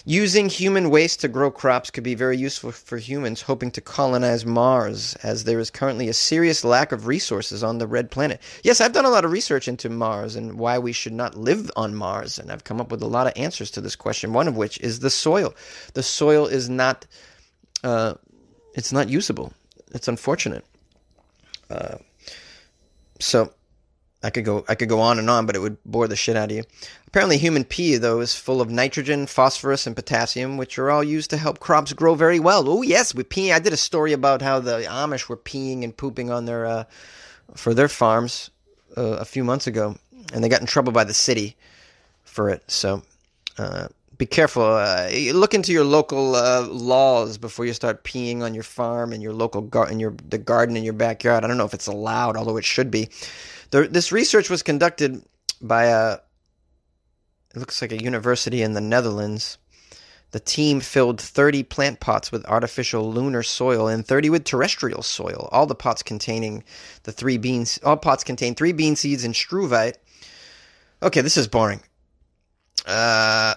Using 0.06 0.50
human 0.50 0.90
waste 0.90 1.22
to 1.22 1.28
grow 1.28 1.52
crops 1.52 1.92
could 1.92 2.04
be 2.04 2.16
very 2.16 2.36
useful 2.36 2.72
for 2.72 2.98
humans 2.98 3.44
hoping 3.44 3.70
to 3.72 3.82
colonize 3.82 4.44
Mars, 4.44 5.16
as 5.22 5.44
there 5.44 5.60
is 5.60 5.70
currently 5.70 6.10
a 6.10 6.14
serious 6.14 6.64
lack 6.64 6.92
of 6.92 7.06
resources 7.06 7.64
on 7.64 7.78
the 7.78 7.86
red 7.86 8.10
planet. 8.10 8.42
Yes, 8.64 8.82
I've 8.82 8.94
done 8.94 9.06
a 9.06 9.12
lot 9.12 9.24
of 9.24 9.32
research 9.32 9.68
into 9.68 9.88
Mars 9.88 10.36
and 10.36 10.58
why 10.58 10.80
we 10.80 10.94
should 10.94 11.14
not 11.14 11.36
live 11.36 11.70
on 11.76 11.94
Mars, 11.94 12.40
and 12.40 12.52
I've 12.52 12.64
come 12.64 12.82
up 12.82 12.90
with 12.90 13.04
a 13.04 13.08
lot 13.08 13.28
of 13.28 13.34
answers 13.36 13.70
to 13.72 13.82
this 13.82 13.96
question. 13.96 14.34
One 14.34 14.48
of 14.48 14.58
which 14.58 14.80
is 14.80 15.00
the 15.00 15.12
soil. 15.12 15.54
The 15.94 16.04
soil 16.04 16.48
is 16.48 16.70
not, 16.70 17.06
uh, 17.84 18.16
it's 18.74 18.92
not 18.92 19.10
usable. 19.10 19.54
It's 19.94 20.08
unfortunate. 20.08 20.66
Uh, 21.70 21.98
so 23.20 23.54
I 24.24 24.30
could 24.30 24.46
go 24.46 24.64
I 24.70 24.76
could 24.76 24.90
go 24.90 25.00
on 25.00 25.20
and 25.20 25.30
on, 25.30 25.46
but 25.46 25.56
it 25.56 25.60
would 25.60 25.84
bore 25.84 26.08
the 26.08 26.16
shit 26.16 26.36
out 26.36 26.52
of 26.52 26.56
you. 26.58 26.64
Apparently, 27.08 27.38
human 27.38 27.64
pee 27.64 27.98
though 27.98 28.20
is 28.20 28.36
full 28.36 28.62
of 28.62 28.70
nitrogen, 28.70 29.26
phosphorus, 29.28 29.88
and 29.88 29.96
potassium, 29.96 30.58
which 30.58 30.78
are 30.78 30.92
all 30.92 31.04
used 31.04 31.30
to 31.32 31.38
help 31.38 31.60
crops 31.60 31.94
grow 31.94 32.16
very 32.16 32.40
well. 32.40 32.70
Oh 32.70 32.82
yes, 32.82 33.16
we 33.16 33.24
pee. 33.24 33.52
I 33.52 33.60
did 33.60 33.74
a 33.74 33.78
story 33.78 34.14
about 34.14 34.42
how 34.42 34.60
the 34.60 34.84
Amish 34.84 35.28
were 35.28 35.38
peeing 35.38 35.84
and 35.84 35.96
pooping 35.96 36.30
on 36.30 36.46
their 36.46 36.66
uh, 36.66 36.84
for 37.56 37.74
their 37.74 37.90
farms 37.90 38.52
uh, 38.96 39.02
a 39.02 39.26
few 39.26 39.44
months 39.44 39.68
ago, 39.68 39.96
and 40.34 40.44
they 40.44 40.50
got 40.50 40.62
in 40.62 40.68
trouble 40.68 40.92
by 40.92 41.04
the 41.04 41.14
city 41.14 41.56
for 42.24 42.50
it. 42.50 42.64
So. 42.70 43.04
Uh, 43.58 43.88
be 44.22 44.28
careful. 44.28 44.62
Uh, 44.62 45.10
look 45.34 45.56
into 45.56 45.72
your 45.74 45.84
local 45.84 46.36
uh, 46.36 46.62
laws 46.68 47.40
before 47.40 47.66
you 47.66 47.74
start 47.74 48.04
peeing 48.04 48.44
on 48.44 48.54
your 48.54 48.62
farm 48.62 49.14
and 49.14 49.24
your 49.24 49.34
local 49.34 49.62
garden, 49.62 50.00
your 50.00 50.14
the 50.30 50.38
garden 50.38 50.78
in 50.78 50.84
your 50.84 50.94
backyard. 50.94 51.44
I 51.44 51.48
don't 51.48 51.58
know 51.58 51.66
if 51.66 51.74
it's 51.74 51.88
allowed, 51.88 52.38
although 52.38 52.58
it 52.58 52.64
should 52.64 52.92
be. 52.92 53.10
The, 53.72 53.88
this 53.88 54.12
research 54.12 54.48
was 54.48 54.62
conducted 54.62 55.24
by 55.60 55.86
a, 55.86 56.20
it 57.56 57.58
looks 57.58 57.82
like 57.82 57.92
a 57.92 58.04
university 58.04 58.62
in 58.62 58.74
the 58.74 58.80
Netherlands. 58.80 59.58
The 60.30 60.40
team 60.40 60.82
filled 60.82 61.20
30 61.20 61.64
plant 61.64 62.00
pots 62.00 62.32
with 62.32 62.46
artificial 62.46 63.12
lunar 63.12 63.42
soil 63.42 63.88
and 63.88 64.06
30 64.06 64.30
with 64.30 64.44
terrestrial 64.44 65.02
soil. 65.02 65.50
All 65.52 65.66
the 65.66 65.74
pots 65.74 66.04
containing 66.04 66.64
the 67.04 67.12
three 67.12 67.40
beans, 67.40 67.80
all 67.84 67.98
pots 67.98 68.24
contain 68.24 68.54
three 68.54 68.72
bean 68.72 68.96
seeds 68.96 69.24
and 69.24 69.34
struvite. 69.34 69.96
Okay, 71.02 71.22
this 71.22 71.38
is 71.38 71.48
boring. 71.48 71.82
Uh, 72.86 73.56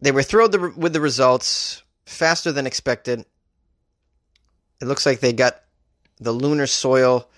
they 0.00 0.12
were 0.12 0.22
thrilled 0.22 0.76
with 0.76 0.92
the 0.92 1.00
results 1.00 1.82
faster 2.04 2.52
than 2.52 2.66
expected. 2.66 3.24
It 4.80 4.86
looks 4.86 5.06
like 5.06 5.20
they 5.20 5.32
got 5.32 5.62
the 6.18 6.32
lunar 6.32 6.66
soil 6.66 7.28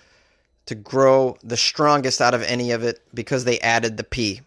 to 0.65 0.75
grow 0.75 1.37
the 1.43 1.57
strongest 1.57 2.21
out 2.21 2.33
of 2.33 2.43
any 2.43 2.71
of 2.71 2.83
it 2.83 3.01
because 3.13 3.43
they 3.43 3.59
added 3.59 3.97
the 3.97 4.03
P. 4.03 4.41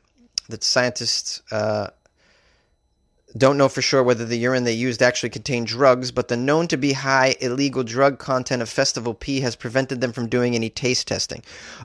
That 0.49 0.63
scientists 0.63 1.43
uh, 1.51 1.89
don't 3.37 3.57
know 3.57 3.69
for 3.69 3.81
sure 3.81 4.03
whether 4.03 4.25
the 4.25 4.37
urine 4.37 4.65
they 4.65 4.73
used 4.73 5.03
actually 5.03 5.31
contained 5.31 5.67
drugs, 5.67 6.11
but 6.11 6.29
the 6.29 6.37
known 6.37 6.69
to 6.69 6.77
be 6.77 6.93
high 6.93 7.35
illegal 7.41 7.83
drug 7.83 8.19
content 8.19 8.61
of 8.61 8.69
Festival 8.69 9.15
P 9.15 9.41
has 9.41 9.57
prevented 9.57 10.01
them 10.01 10.13
from 10.13 10.29
doing 10.29 10.55
any 10.55 10.69
taste 10.69 11.09
testing. 11.09 11.43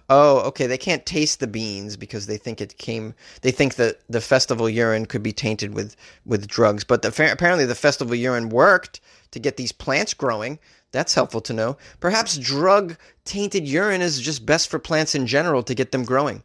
Oh, 0.10 0.40
okay, 0.40 0.68
they 0.68 0.78
can't 0.78 1.06
taste 1.06 1.40
the 1.40 1.48
beans 1.48 1.96
because 1.96 2.28
they 2.28 2.38
think 2.38 2.60
it 2.60 2.78
came. 2.78 3.14
They 3.42 3.52
think 3.52 3.76
that 3.76 4.02
the 4.10 4.22
festival 4.22 4.70
urine 4.70 5.06
could 5.06 5.24
be 5.24 5.34
tainted 5.34 5.74
with 5.74 5.96
with 6.26 6.48
drugs, 6.48 6.84
but 6.84 7.02
the, 7.02 7.08
apparently 7.08 7.66
the 7.66 7.76
festival 7.76 8.16
urine 8.16 8.50
worked 8.50 9.00
to 9.32 9.40
get 9.40 9.58
these 9.58 9.72
plants 9.72 10.14
growing. 10.14 10.60
That's 10.92 11.14
helpful 11.14 11.42
to 11.42 11.54
know. 11.54 11.78
Perhaps 12.00 12.38
drug 12.38 12.98
tainted 13.26 13.68
urine 13.68 14.02
is 14.02 14.20
just 14.20 14.46
best 14.46 14.70
for 14.70 14.80
plants 14.80 15.16
in 15.16 15.28
general 15.28 15.64
to 15.64 15.76
get 15.76 15.92
them 15.92 16.04
growing. 16.04 16.44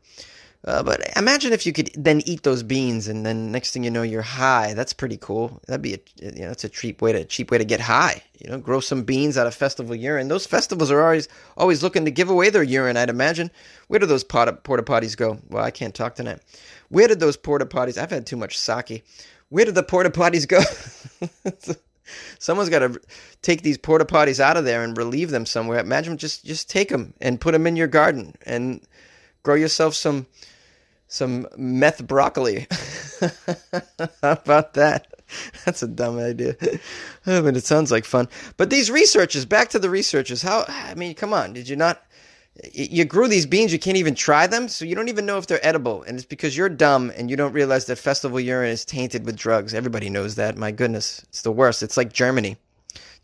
Uh, 0.65 0.81
but 0.81 1.01
imagine 1.17 1.53
if 1.53 1.67
you 1.67 1.73
could 1.73 1.91
then 1.97 2.23
eat 2.25 2.45
those 2.45 2.63
beans, 2.63 3.09
and 3.09 3.27
then 3.27 3.51
next 3.51 3.73
thing 3.73 3.83
you 3.83 3.91
know, 3.91 4.03
you're 4.03 4.23
high. 4.23 4.75
That's 4.75 4.93
pretty 4.93 5.17
cool. 5.17 5.61
That'd 5.67 5.83
be 5.83 5.95
a 5.95 5.99
you 6.23 6.43
know, 6.43 6.49
that's 6.49 6.63
a 6.63 6.69
cheap 6.69 7.03
way 7.03 7.11
to 7.13 7.25
cheap 7.25 7.51
way 7.51 7.59
to 7.59 7.65
get 7.65 7.81
high. 7.81 8.23
You 8.39 8.49
know, 8.49 8.59
grow 8.59 8.79
some 8.79 9.03
beans 9.03 9.37
out 9.37 9.49
of 9.49 9.57
festival 9.57 9.97
urine. 9.97 10.29
Those 10.29 10.47
festivals 10.47 10.93
are 10.93 11.03
always 11.03 11.29
always 11.57 11.83
looking 11.83 12.05
to 12.05 12.13
give 12.13 12.31
away 12.31 12.51
their 12.51 12.63
urine. 12.63 12.97
I'd 12.97 13.11
imagine. 13.11 13.51
Where 13.89 13.99
do 13.99 14.07
those 14.07 14.23
porta, 14.23 14.53
porta 14.53 14.85
potties 14.85 15.17
go? 15.17 15.39
Well, 15.49 15.65
I 15.65 15.73
can't 15.73 15.95
talk 15.95 16.15
tonight. 16.15 16.39
Where 16.91 17.09
did 17.09 17.19
those 17.19 17.37
porta 17.37 17.67
potties? 17.67 17.99
I've 17.99 18.11
had 18.11 18.25
too 18.25 18.37
much 18.37 18.57
sake. 18.57 19.05
Where 19.49 19.65
did 19.65 19.75
the 19.75 19.83
porta 19.83 20.11
potties 20.11 20.47
go? 20.47 20.61
Someone's 22.39 22.71
got 22.71 22.81
to 22.81 23.01
take 23.43 23.63
these 23.63 23.79
porta 23.79 24.05
potties 24.05 24.39
out 24.39 24.57
of 24.57 24.65
there 24.65 24.85
and 24.85 24.97
relieve 24.97 25.31
them 25.31 25.45
somewhere. 25.45 25.81
Imagine 25.81 26.19
just 26.19 26.45
just 26.45 26.71
take 26.71 26.89
them 26.89 27.15
and 27.21 27.41
put 27.41 27.51
them 27.51 27.67
in 27.67 27.75
your 27.75 27.89
garden 27.89 28.35
and 28.47 28.81
grow 29.43 29.57
yourself 29.57 29.95
some 29.95 30.27
some 31.13 31.47
meth 31.59 32.07
broccoli. 32.07 32.67
How 34.23 34.33
about 34.33 34.73
that? 34.75 35.09
That's 35.65 35.83
a 35.83 35.87
dumb 35.87 36.19
idea. 36.19 36.57
Mean, 37.27 37.55
it 37.55 37.65
sounds 37.65 37.93
like 37.93 38.07
fun. 38.07 38.29
But 38.57 38.71
these 38.71 38.91
researchers, 38.91 39.45
back 39.45 39.69
to 39.71 39.79
the 39.79 39.91
researchers. 39.91 40.41
How? 40.41 40.65
I 40.67 40.95
mean, 40.95 41.15
come 41.15 41.35
on. 41.35 41.53
Did 41.53 41.69
you 41.69 41.77
not? 41.77 42.03
You 42.73 43.05
grew 43.05 43.29
these 43.29 43.45
beans. 43.45 43.75
You 43.75 43.79
can't 43.79 43.99
even 43.99 44.15
try 44.15 44.47
them, 44.47 44.69
so 44.69 44.87
you 44.87 44.95
don't 44.95 45.09
even 45.09 45.27
know 45.27 45.37
if 45.37 45.47
they're 45.47 45.65
edible. 45.67 46.03
And 46.03 46.17
it's 46.17 46.25
because 46.25 46.57
you're 46.57 46.71
dumb 46.71 47.13
and 47.15 47.31
you 47.31 47.37
don't 47.37 47.53
realize 47.53 47.85
that 47.87 47.97
festival 47.97 48.41
urine 48.41 48.71
is 48.71 48.85
tainted 48.85 49.27
with 49.27 49.37
drugs. 49.37 49.75
Everybody 49.75 50.09
knows 50.09 50.37
that. 50.37 50.57
My 50.57 50.71
goodness, 50.71 51.25
it's 51.29 51.43
the 51.43 51.53
worst. 51.53 51.83
It's 51.83 51.99
like 51.99 52.15
Germany. 52.15 52.57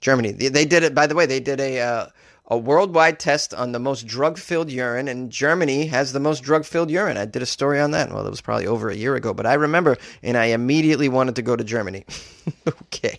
Germany. 0.01 0.33
They, 0.33 0.67
did 0.67 0.83
it. 0.83 0.95
By 0.95 1.07
the 1.07 1.15
way, 1.15 1.25
they 1.25 1.41
did 1.41 1.59
a. 1.59 1.81
Uh, 1.81 2.07
a 2.49 2.57
worldwide 2.57 3.21
test 3.21 3.53
on 3.53 3.73
the 3.73 3.79
most 3.79 4.07
drug 4.07 4.39
filled 4.39 4.71
urine, 4.71 5.07
and 5.07 5.31
Germany 5.31 5.87
has 5.87 6.13
the 6.13 6.21
most 6.21 6.43
drug 6.43 6.65
filled 6.65 6.91
urine. 6.91 7.19
I 7.19 7.27
did 7.27 7.43
a 7.43 7.47
story 7.47 7.79
on 7.79 7.91
that. 7.91 8.11
Well, 8.11 8.27
it 8.27 8.31
was 8.31 8.41
probably 8.41 8.67
over 8.67 8.89
a 8.89 8.97
year 8.97 9.15
ago, 9.15 9.35
but 9.35 9.47
I 9.47 9.55
remember, 9.55 9.99
and 10.23 10.37
I 10.37 10.47
immediately 10.47 11.09
wanted 11.09 11.37
to 11.37 11.43
go 11.43 11.57
to 11.57 11.63
Germany. 11.63 12.07
okay. 12.69 13.19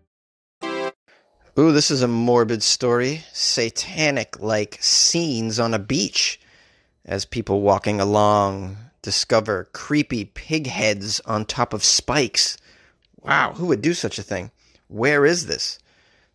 Ooh, 1.59 1.73
this 1.73 1.91
is 1.91 2.01
a 2.01 2.07
morbid 2.07 2.63
story. 2.63 3.25
Satanic 3.33 4.39
like 4.39 4.77
scenes 4.79 5.59
on 5.59 5.73
a 5.73 5.79
beach 5.79 6.39
as 7.03 7.25
people 7.25 7.59
walking 7.59 7.99
along 7.99 8.77
discover 9.01 9.67
creepy 9.73 10.23
pig 10.23 10.67
heads 10.67 11.19
on 11.25 11.43
top 11.43 11.73
of 11.73 11.83
spikes. 11.83 12.57
Wow, 13.21 13.51
who 13.53 13.65
would 13.65 13.81
do 13.81 13.93
such 13.93 14.17
a 14.17 14.23
thing? 14.23 14.51
Where 14.87 15.25
is 15.25 15.47
this? 15.47 15.77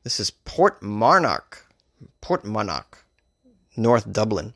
This 0.04 0.20
is. 0.20 0.30
Port 0.30 0.82
Monarch, 0.82 1.66
North 3.75 4.12
Dublin. 4.12 4.52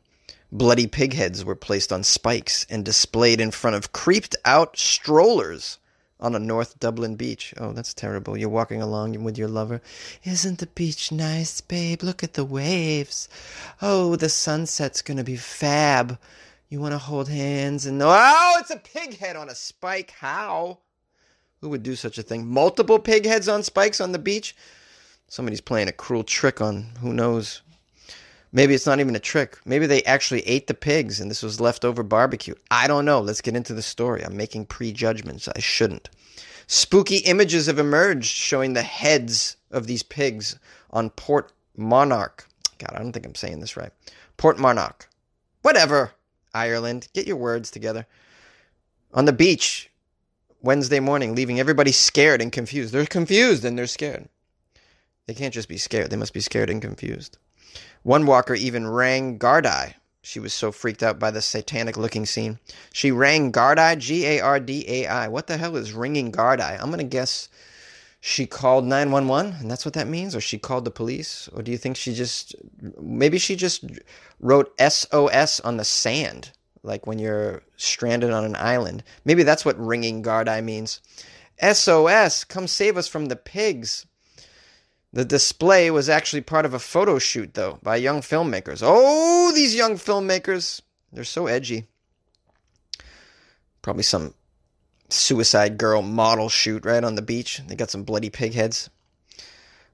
Bloody 0.51 0.85
pig 0.85 1.13
heads 1.13 1.43
were 1.43 1.55
placed 1.55 1.91
on 1.91 2.03
spikes 2.03 2.67
and 2.69 2.85
displayed 2.85 3.41
in 3.41 3.49
front 3.49 3.77
of 3.77 3.93
creeped 3.93 4.35
out 4.45 4.77
strollers 4.77 5.79
on 6.21 6.35
a 6.35 6.39
North 6.39 6.79
Dublin 6.79 7.15
beach. 7.15 7.53
Oh, 7.57 7.73
that's 7.73 7.93
terrible. 7.93 8.37
You're 8.37 8.49
walking 8.49 8.81
along 8.81 9.23
with 9.23 9.37
your 9.37 9.47
lover. 9.47 9.81
Isn't 10.23 10.59
the 10.59 10.67
beach 10.67 11.11
nice, 11.11 11.61
babe? 11.61 12.03
Look 12.03 12.23
at 12.23 12.33
the 12.33 12.45
waves. 12.45 13.27
Oh, 13.81 14.15
the 14.15 14.29
sunset's 14.29 15.01
going 15.01 15.17
to 15.17 15.23
be 15.23 15.37
fab. 15.37 16.19
You 16.69 16.79
want 16.79 16.93
to 16.93 16.99
hold 16.99 17.27
hands 17.27 17.85
and 17.85 18.01
oh, 18.01 18.57
it's 18.59 18.69
a 18.69 18.77
pig 18.77 19.17
head 19.17 19.35
on 19.35 19.49
a 19.49 19.55
spike. 19.55 20.11
How? 20.19 20.77
Who 21.59 21.69
would 21.69 21.83
do 21.83 21.95
such 21.95 22.17
a 22.17 22.23
thing? 22.23 22.47
Multiple 22.47 22.99
pig 22.99 23.25
heads 23.25 23.49
on 23.49 23.63
spikes 23.63 23.99
on 23.99 24.13
the 24.13 24.19
beach? 24.19 24.55
Somebody's 25.27 25.61
playing 25.61 25.87
a 25.87 25.93
cruel 25.93 26.23
trick 26.23 26.61
on 26.61 26.87
who 27.01 27.13
knows. 27.13 27.61
Maybe 28.53 28.73
it's 28.73 28.85
not 28.85 28.99
even 28.99 29.15
a 29.15 29.19
trick. 29.19 29.57
Maybe 29.65 29.85
they 29.85 30.03
actually 30.03 30.41
ate 30.41 30.67
the 30.67 30.73
pigs 30.73 31.19
and 31.19 31.31
this 31.31 31.41
was 31.41 31.61
leftover 31.61 32.03
barbecue. 32.03 32.55
I 32.69 32.87
don't 32.87 33.05
know. 33.05 33.21
Let's 33.21 33.41
get 33.41 33.55
into 33.55 33.73
the 33.73 33.81
story. 33.81 34.23
I'm 34.23 34.35
making 34.35 34.65
prejudgments. 34.65 35.47
I 35.47 35.59
shouldn't. 35.59 36.09
Spooky 36.67 37.17
images 37.17 37.67
have 37.67 37.79
emerged 37.79 38.25
showing 38.25 38.73
the 38.73 38.81
heads 38.81 39.57
of 39.71 39.87
these 39.87 40.03
pigs 40.03 40.59
on 40.91 41.09
Port 41.11 41.51
Monarch. 41.77 42.47
God, 42.77 42.93
I 42.93 42.99
don't 42.99 43.13
think 43.13 43.25
I'm 43.25 43.35
saying 43.35 43.59
this 43.59 43.77
right. 43.77 43.91
Port 44.37 44.59
Monarch. 44.59 45.07
Whatever. 45.61 46.11
Ireland, 46.53 47.07
get 47.13 47.27
your 47.27 47.37
words 47.37 47.71
together. 47.71 48.05
On 49.13 49.25
the 49.25 49.33
beach 49.33 49.89
Wednesday 50.61 50.99
morning, 50.99 51.35
leaving 51.35 51.59
everybody 51.59 51.91
scared 51.91 52.41
and 52.41 52.51
confused. 52.51 52.93
They're 52.93 53.05
confused 53.05 53.63
and 53.63 53.77
they're 53.77 53.87
scared. 53.87 54.27
They 55.27 55.33
can't 55.33 55.53
just 55.53 55.69
be 55.69 55.77
scared, 55.77 56.09
they 56.09 56.17
must 56.17 56.33
be 56.33 56.41
scared 56.41 56.69
and 56.69 56.81
confused. 56.81 57.37
One 58.03 58.25
walker 58.25 58.55
even 58.55 58.87
rang 58.87 59.37
Gardaí. 59.37 59.93
She 60.23 60.39
was 60.39 60.53
so 60.53 60.71
freaked 60.71 61.03
out 61.03 61.19
by 61.19 61.31
the 61.31 61.41
satanic 61.41 61.97
looking 61.97 62.25
scene. 62.25 62.59
She 62.93 63.11
rang 63.11 63.51
Gardaí, 63.51 63.97
G 63.97 64.25
A 64.25 64.39
R 64.39 64.59
D 64.59 64.85
A 64.87 65.07
I. 65.07 65.27
What 65.27 65.47
the 65.47 65.57
hell 65.57 65.75
is 65.75 65.93
ringing 65.93 66.31
Gardaí? 66.31 66.79
I'm 66.79 66.89
going 66.89 66.97
to 66.97 67.03
guess 67.03 67.49
she 68.23 68.45
called 68.45 68.85
911 68.85 69.55
and 69.59 69.69
that's 69.69 69.83
what 69.83 69.95
that 69.95 70.07
means 70.07 70.35
or 70.35 70.41
she 70.41 70.59
called 70.59 70.85
the 70.85 70.91
police 70.91 71.49
or 71.53 71.63
do 71.63 71.71
you 71.71 71.77
think 71.77 71.97
she 71.97 72.13
just 72.13 72.55
maybe 73.01 73.39
she 73.39 73.55
just 73.55 73.83
wrote 74.39 74.71
SOS 74.79 75.59
on 75.61 75.77
the 75.77 75.83
sand 75.83 76.51
like 76.83 77.07
when 77.07 77.17
you're 77.17 77.63
stranded 77.77 78.29
on 78.29 78.45
an 78.45 78.55
island 78.55 79.03
maybe 79.25 79.41
that's 79.41 79.65
what 79.65 79.77
ringing 79.79 80.21
Gardaí 80.21 80.63
means 80.63 81.01
SOS 81.59 82.43
come 82.43 82.67
save 82.67 82.95
us 82.95 83.07
from 83.07 83.25
the 83.25 83.35
pigs 83.35 84.05
the 85.13 85.25
display 85.25 85.91
was 85.91 86.07
actually 86.07 86.41
part 86.41 86.65
of 86.65 86.73
a 86.73 86.79
photo 86.79 87.19
shoot, 87.19 87.53
though, 87.53 87.79
by 87.83 87.97
young 87.97 88.21
filmmakers. 88.21 88.81
Oh, 88.83 89.51
these 89.53 89.75
young 89.75 89.95
filmmakers! 89.95 90.81
They're 91.11 91.25
so 91.25 91.47
edgy. 91.47 91.87
Probably 93.81 94.03
some 94.03 94.33
suicide 95.09 95.77
girl 95.77 96.01
model 96.01 96.47
shoot 96.47 96.85
right 96.85 97.03
on 97.03 97.15
the 97.15 97.21
beach. 97.21 97.61
They 97.67 97.75
got 97.75 97.89
some 97.89 98.03
bloody 98.03 98.29
pig 98.29 98.53
heads. 98.53 98.89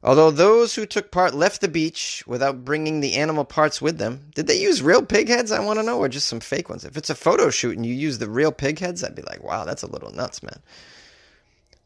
Although 0.04 0.30
those 0.30 0.76
who 0.76 0.86
took 0.86 1.10
part 1.10 1.34
left 1.34 1.62
the 1.62 1.68
beach 1.68 2.24
without 2.28 2.64
bringing 2.64 3.00
the 3.00 3.16
animal 3.16 3.44
parts 3.44 3.82
with 3.82 3.98
them, 3.98 4.30
did 4.36 4.46
they 4.46 4.62
use 4.62 4.84
real 4.84 5.04
pig 5.04 5.28
heads? 5.28 5.52
I 5.52 5.60
want 5.60 5.80
to 5.80 5.84
know, 5.84 5.98
or 5.98 6.08
just 6.08 6.28
some 6.28 6.40
fake 6.40 6.70
ones? 6.70 6.86
If 6.86 6.96
it's 6.96 7.10
a 7.10 7.16
photo 7.16 7.50
shoot 7.50 7.76
and 7.76 7.86
you 7.86 7.96
use 7.96 8.20
the 8.20 8.30
real 8.30 8.52
pig 8.52 8.78
heads, 8.78 9.04
I'd 9.04 9.16
be 9.16 9.24
like, 9.24 9.44
wow, 9.44 9.66
that's 9.66 9.82
a 9.82 9.92
little 9.92 10.12
nuts, 10.12 10.44
man. 10.44 10.60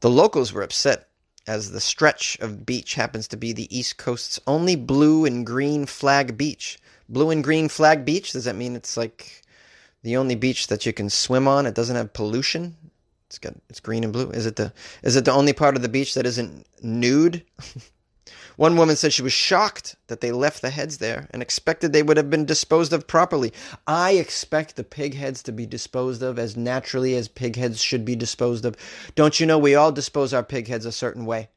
The 0.01 0.09
locals 0.09 0.51
were 0.51 0.63
upset 0.63 1.07
as 1.51 1.71
the 1.71 1.81
stretch 1.81 2.39
of 2.39 2.65
beach 2.65 2.93
happens 2.93 3.27
to 3.27 3.35
be 3.35 3.51
the 3.51 3.67
East 3.77 3.97
Coast's 3.97 4.39
only 4.47 4.77
blue 4.77 5.25
and 5.25 5.45
green 5.45 5.85
flag 5.85 6.37
beach. 6.37 6.79
Blue 7.09 7.29
and 7.29 7.43
green 7.43 7.67
flag 7.67 8.05
beach, 8.05 8.31
does 8.31 8.45
that 8.45 8.55
mean 8.55 8.73
it's 8.73 8.95
like 8.95 9.41
the 10.01 10.15
only 10.15 10.35
beach 10.35 10.67
that 10.67 10.85
you 10.85 10.93
can 10.93 11.09
swim 11.09 11.49
on? 11.49 11.65
It 11.65 11.75
doesn't 11.75 11.97
have 11.97 12.13
pollution? 12.13 12.77
It's 13.27 13.37
got 13.37 13.53
it's 13.69 13.81
green 13.81 14.05
and 14.05 14.13
blue. 14.13 14.29
Is 14.29 14.45
it 14.45 14.55
the 14.55 14.71
is 15.03 15.17
it 15.17 15.25
the 15.25 15.33
only 15.33 15.51
part 15.51 15.75
of 15.75 15.81
the 15.81 15.89
beach 15.89 16.13
that 16.13 16.25
isn't 16.25 16.65
nude? 16.81 17.43
One 18.57 18.75
woman 18.75 18.95
said 18.95 19.13
she 19.13 19.21
was 19.21 19.33
shocked 19.33 19.95
that 20.07 20.21
they 20.21 20.31
left 20.31 20.61
the 20.61 20.69
heads 20.69 20.97
there 20.97 21.27
and 21.31 21.41
expected 21.41 21.93
they 21.93 22.03
would 22.03 22.17
have 22.17 22.29
been 22.29 22.45
disposed 22.45 22.93
of 22.93 23.07
properly. 23.07 23.53
I 23.87 24.11
expect 24.11 24.75
the 24.75 24.83
pig 24.83 25.15
heads 25.15 25.41
to 25.43 25.51
be 25.51 25.65
disposed 25.65 26.21
of 26.21 26.37
as 26.37 26.57
naturally 26.57 27.15
as 27.15 27.27
pig 27.27 27.55
heads 27.55 27.81
should 27.81 28.05
be 28.05 28.15
disposed 28.15 28.65
of. 28.65 28.75
Don't 29.15 29.39
you 29.39 29.45
know 29.45 29.57
we 29.57 29.75
all 29.75 29.91
dispose 29.91 30.33
our 30.33 30.43
pig 30.43 30.67
heads 30.67 30.85
a 30.85 30.91
certain 30.91 31.25
way? 31.25 31.49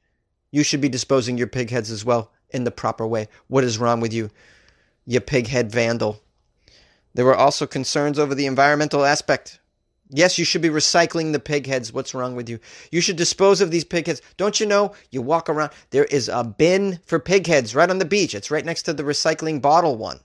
You 0.50 0.62
should 0.62 0.80
be 0.80 0.88
disposing 0.88 1.36
your 1.36 1.48
pig 1.48 1.70
heads 1.70 1.90
as 1.90 2.04
well 2.04 2.30
in 2.50 2.64
the 2.64 2.70
proper 2.70 3.06
way. 3.06 3.28
What 3.48 3.64
is 3.64 3.78
wrong 3.78 4.00
with 4.00 4.12
you, 4.12 4.30
you 5.04 5.20
pighead 5.20 5.70
vandal? 5.70 6.20
There 7.14 7.24
were 7.24 7.34
also 7.34 7.66
concerns 7.66 8.18
over 8.18 8.34
the 8.34 8.46
environmental 8.46 9.04
aspect. 9.04 9.58
Yes, 10.10 10.38
you 10.38 10.44
should 10.44 10.62
be 10.62 10.68
recycling 10.68 11.32
the 11.32 11.40
pig 11.40 11.66
heads. 11.66 11.92
What's 11.92 12.14
wrong 12.14 12.36
with 12.36 12.48
you? 12.48 12.58
You 12.92 13.00
should 13.00 13.16
dispose 13.16 13.60
of 13.60 13.70
these 13.70 13.84
pig 13.84 14.06
heads. 14.06 14.20
Don't 14.36 14.60
you 14.60 14.66
know? 14.66 14.92
You 15.10 15.22
walk 15.22 15.48
around, 15.48 15.72
there 15.90 16.04
is 16.04 16.28
a 16.28 16.44
bin 16.44 17.00
for 17.06 17.18
pig 17.18 17.46
heads 17.46 17.74
right 17.74 17.88
on 17.88 17.98
the 17.98 18.04
beach. 18.04 18.34
It's 18.34 18.50
right 18.50 18.64
next 18.64 18.82
to 18.82 18.92
the 18.92 19.02
recycling 19.02 19.62
bottle 19.62 19.96
one. 19.96 20.20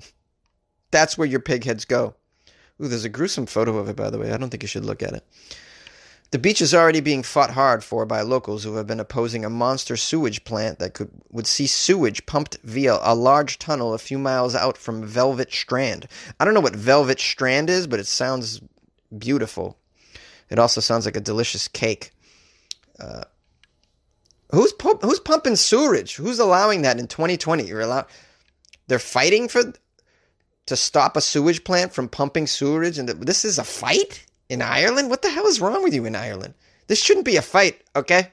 That's 0.90 1.16
where 1.16 1.26
your 1.26 1.40
pig 1.40 1.64
heads 1.64 1.84
go. 1.84 2.14
Ooh, 2.80 2.88
there's 2.88 3.04
a 3.04 3.08
gruesome 3.08 3.46
photo 3.46 3.78
of 3.78 3.88
it, 3.88 3.96
by 3.96 4.10
the 4.10 4.18
way. 4.18 4.32
I 4.32 4.36
don't 4.36 4.50
think 4.50 4.62
you 4.62 4.68
should 4.68 4.84
look 4.84 5.02
at 5.02 5.14
it. 5.14 5.24
The 6.32 6.38
beach 6.38 6.60
is 6.60 6.74
already 6.74 7.00
being 7.00 7.22
fought 7.22 7.50
hard 7.50 7.84
for 7.84 8.04
by 8.04 8.20
locals 8.20 8.64
who 8.64 8.74
have 8.74 8.86
been 8.86 9.00
opposing 9.00 9.44
a 9.44 9.50
monster 9.50 9.96
sewage 9.96 10.44
plant 10.44 10.80
that 10.80 10.92
could 10.92 11.10
would 11.30 11.46
see 11.46 11.68
sewage 11.68 12.26
pumped 12.26 12.58
via 12.64 12.98
a 13.00 13.14
large 13.14 13.58
tunnel 13.58 13.94
a 13.94 13.98
few 13.98 14.18
miles 14.18 14.54
out 14.54 14.76
from 14.76 15.04
Velvet 15.04 15.52
Strand. 15.52 16.08
I 16.38 16.44
don't 16.44 16.52
know 16.52 16.60
what 16.60 16.74
Velvet 16.74 17.20
Strand 17.20 17.70
is, 17.70 17.86
but 17.86 18.00
it 18.00 18.06
sounds 18.06 18.60
beautiful. 19.16 19.78
It 20.50 20.58
also 20.58 20.80
sounds 20.80 21.04
like 21.04 21.16
a 21.16 21.20
delicious 21.20 21.68
cake. 21.68 22.12
Uh, 22.98 23.24
who's 24.50 24.72
who's 25.02 25.20
pumping 25.20 25.56
sewage? 25.56 26.16
Who's 26.16 26.38
allowing 26.38 26.82
that 26.82 26.98
in 26.98 27.06
2020? 27.06 27.64
You're 27.64 27.80
allowed. 27.80 28.06
They're 28.86 28.98
fighting 28.98 29.48
for 29.48 29.72
to 30.66 30.76
stop 30.76 31.16
a 31.16 31.20
sewage 31.20 31.64
plant 31.64 31.92
from 31.92 32.08
pumping 32.08 32.46
sewage, 32.46 32.98
and 32.98 33.08
this 33.08 33.44
is 33.44 33.58
a 33.58 33.64
fight 33.64 34.24
in 34.48 34.62
Ireland. 34.62 35.10
What 35.10 35.22
the 35.22 35.30
hell 35.30 35.46
is 35.46 35.60
wrong 35.60 35.82
with 35.82 35.94
you 35.94 36.04
in 36.04 36.16
Ireland? 36.16 36.54
This 36.88 37.02
shouldn't 37.02 37.26
be 37.26 37.36
a 37.36 37.42
fight, 37.42 37.82
okay? 37.94 38.32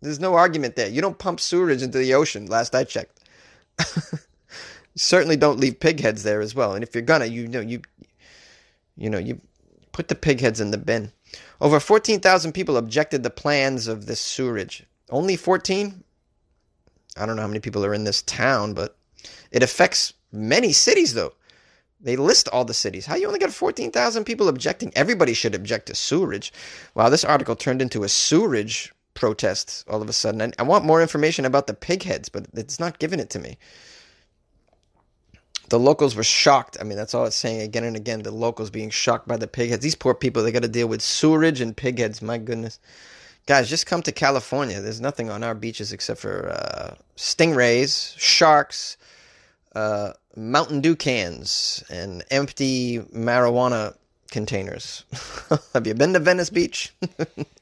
There's 0.00 0.20
no 0.20 0.34
argument 0.34 0.76
there. 0.76 0.88
You 0.88 1.00
don't 1.00 1.18
pump 1.18 1.40
sewage 1.40 1.82
into 1.82 1.98
the 1.98 2.14
ocean. 2.14 2.46
Last 2.46 2.74
I 2.74 2.84
checked. 2.84 3.20
certainly 4.96 5.36
don't 5.36 5.60
leave 5.60 5.80
pig 5.80 6.00
heads 6.00 6.22
there 6.22 6.40
as 6.40 6.54
well. 6.54 6.74
And 6.74 6.82
if 6.82 6.94
you're 6.94 7.02
gonna, 7.02 7.26
you 7.26 7.48
know, 7.48 7.60
you, 7.60 7.82
you 8.96 9.10
know, 9.10 9.18
you 9.18 9.40
Put 9.92 10.08
the 10.08 10.14
pig 10.14 10.40
heads 10.40 10.60
in 10.60 10.70
the 10.70 10.78
bin. 10.78 11.12
Over 11.60 11.80
14,000 11.80 12.52
people 12.52 12.76
objected 12.76 13.22
the 13.22 13.30
plans 13.30 13.86
of 13.86 14.06
this 14.06 14.20
sewerage. 14.20 14.84
Only 15.10 15.36
14? 15.36 16.02
I 17.16 17.26
don't 17.26 17.36
know 17.36 17.42
how 17.42 17.48
many 17.48 17.60
people 17.60 17.84
are 17.84 17.94
in 17.94 18.04
this 18.04 18.22
town, 18.22 18.74
but 18.74 18.96
it 19.50 19.62
affects 19.62 20.14
many 20.32 20.72
cities, 20.72 21.14
though. 21.14 21.34
They 22.00 22.16
list 22.16 22.48
all 22.48 22.64
the 22.64 22.74
cities. 22.74 23.06
How 23.06 23.14
you 23.14 23.26
only 23.26 23.38
got 23.38 23.52
14,000 23.52 24.24
people 24.24 24.48
objecting? 24.48 24.92
Everybody 24.96 25.34
should 25.34 25.54
object 25.54 25.86
to 25.86 25.94
sewerage. 25.94 26.52
Wow, 26.94 27.08
this 27.10 27.24
article 27.24 27.54
turned 27.54 27.80
into 27.80 28.02
a 28.02 28.08
sewerage 28.08 28.92
protest 29.14 29.84
all 29.88 30.02
of 30.02 30.08
a 30.08 30.12
sudden. 30.12 30.42
I, 30.42 30.52
I 30.58 30.62
want 30.64 30.84
more 30.84 31.02
information 31.02 31.44
about 31.44 31.66
the 31.66 31.74
pig 31.74 32.02
heads, 32.02 32.28
but 32.28 32.46
it's 32.54 32.80
not 32.80 32.98
giving 32.98 33.20
it 33.20 33.30
to 33.30 33.38
me 33.38 33.58
the 35.72 35.78
locals 35.78 36.14
were 36.14 36.22
shocked. 36.22 36.76
I 36.78 36.84
mean, 36.84 36.98
that's 36.98 37.14
all 37.14 37.24
it's 37.24 37.34
saying 37.34 37.62
again 37.62 37.82
and 37.82 37.96
again. 37.96 38.22
The 38.22 38.30
locals 38.30 38.68
being 38.68 38.90
shocked 38.90 39.26
by 39.26 39.38
the 39.38 39.46
pigheads. 39.46 39.80
These 39.80 39.94
poor 39.94 40.12
people, 40.12 40.42
they 40.42 40.52
got 40.52 40.64
to 40.64 40.68
deal 40.68 40.86
with 40.86 41.00
sewerage 41.00 41.62
and 41.62 41.74
pigheads. 41.74 42.20
My 42.20 42.36
goodness. 42.36 42.78
Guys, 43.46 43.70
just 43.70 43.86
come 43.86 44.02
to 44.02 44.12
California. 44.12 44.82
There's 44.82 45.00
nothing 45.00 45.30
on 45.30 45.42
our 45.42 45.54
beaches 45.54 45.90
except 45.90 46.20
for 46.20 46.50
uh, 46.50 46.94
stingrays, 47.16 48.14
sharks, 48.18 48.98
uh, 49.74 50.12
Mountain 50.36 50.82
Dew 50.82 50.94
cans, 50.94 51.82
and 51.88 52.22
empty 52.30 52.98
marijuana 52.98 53.96
containers. 54.30 55.06
Have 55.72 55.86
you 55.86 55.94
been 55.94 56.12
to 56.12 56.18
Venice 56.18 56.50
Beach? 56.50 56.92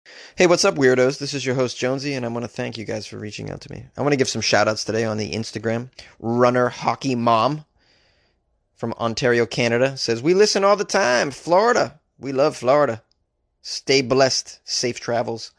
Hey, 0.35 0.47
what's 0.47 0.65
up, 0.65 0.75
weirdos? 0.75 1.19
This 1.19 1.33
is 1.33 1.45
your 1.45 1.55
host, 1.55 1.77
Jonesy, 1.77 2.13
and 2.13 2.25
I 2.25 2.29
want 2.29 2.43
to 2.43 2.47
thank 2.47 2.77
you 2.77 2.85
guys 2.85 3.05
for 3.05 3.17
reaching 3.17 3.51
out 3.51 3.61
to 3.61 3.71
me. 3.71 3.85
I 3.95 4.01
want 4.01 4.13
to 4.13 4.17
give 4.17 4.29
some 4.29 4.41
shout 4.41 4.67
outs 4.67 4.83
today 4.83 5.03
on 5.03 5.17
the 5.17 5.33
Instagram. 5.33 5.89
Runner 6.19 6.69
Hockey 6.69 7.15
Mom 7.15 7.65
from 8.73 8.93
Ontario, 8.93 9.45
Canada 9.45 9.97
says, 9.97 10.23
We 10.23 10.33
listen 10.33 10.63
all 10.63 10.75
the 10.75 10.85
time. 10.85 11.29
Florida. 11.31 11.99
We 12.17 12.31
love 12.31 12.57
Florida. 12.57 13.03
Stay 13.61 14.01
blessed. 14.01 14.59
Safe 14.67 14.99
travels. 14.99 15.51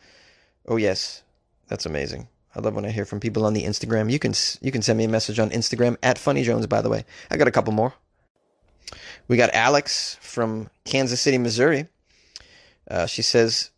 Oh, 0.67 0.77
yes. 0.77 1.23
That's 1.69 1.87
amazing. 1.87 2.29
I 2.55 2.61
love 2.61 2.75
when 2.75 2.85
I 2.85 2.91
hear 2.91 3.05
from 3.05 3.21
people 3.21 3.47
on 3.47 3.55
the 3.55 3.65
Instagram. 3.65 4.11
You 4.11 4.19
can 4.19 4.35
you 4.61 4.73
can 4.73 4.83
send 4.83 4.99
me 4.99 5.05
a 5.05 5.09
message 5.09 5.39
on 5.39 5.51
Instagram 5.51 5.97
at 6.03 6.19
Funny 6.19 6.43
Jones. 6.43 6.67
By 6.67 6.83
the 6.83 6.91
way, 6.91 7.05
I 7.31 7.37
got 7.37 7.49
a 7.49 7.53
couple 7.53 7.73
more. 7.73 7.95
We 9.29 9.37
got 9.37 9.55
Alex 9.55 10.19
from 10.21 10.69
Kansas 10.85 11.21
City, 11.21 11.39
Missouri. 11.39 11.87
Uh, 12.91 13.07
she 13.07 13.23
says, 13.23 13.71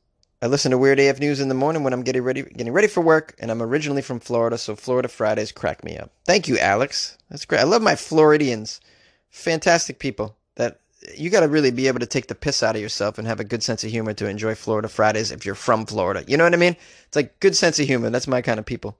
"I 0.44 0.46
listen 0.46 0.72
to 0.72 0.78
Weird 0.78 1.00
AF 1.00 1.20
News 1.20 1.40
in 1.40 1.48
the 1.48 1.54
morning 1.54 1.84
when 1.84 1.94
I'm 1.94 2.02
getting 2.02 2.20
ready 2.20 2.42
getting 2.42 2.74
ready 2.74 2.86
for 2.86 3.00
work, 3.00 3.34
and 3.38 3.50
I'm 3.50 3.62
originally 3.62 4.02
from 4.02 4.20
Florida, 4.20 4.58
so 4.58 4.76
Florida 4.76 5.08
Fridays 5.08 5.52
crack 5.52 5.82
me 5.82 5.96
up." 5.96 6.10
Thank 6.26 6.48
you, 6.48 6.58
Alex. 6.58 7.16
That's 7.30 7.46
great. 7.46 7.62
I 7.62 7.64
love 7.64 7.80
my 7.80 7.96
Floridians 7.96 8.82
fantastic 9.30 9.98
people 9.98 10.36
that 10.56 10.80
you 11.16 11.30
got 11.30 11.40
to 11.40 11.48
really 11.48 11.70
be 11.70 11.88
able 11.88 12.00
to 12.00 12.06
take 12.06 12.26
the 12.26 12.34
piss 12.34 12.62
out 12.62 12.76
of 12.76 12.82
yourself 12.82 13.16
and 13.16 13.26
have 13.26 13.40
a 13.40 13.44
good 13.44 13.62
sense 13.62 13.84
of 13.84 13.90
humor 13.90 14.12
to 14.12 14.28
enjoy 14.28 14.54
Florida 14.54 14.88
Fridays 14.88 15.30
if 15.30 15.46
you're 15.46 15.54
from 15.54 15.86
Florida. 15.86 16.24
You 16.28 16.36
know 16.36 16.44
what 16.44 16.52
I 16.52 16.58
mean? 16.58 16.76
It's 17.06 17.16
like 17.16 17.40
good 17.40 17.56
sense 17.56 17.78
of 17.78 17.86
humor. 17.86 18.10
That's 18.10 18.28
my 18.28 18.42
kind 18.42 18.58
of 18.58 18.66
people. 18.66 18.98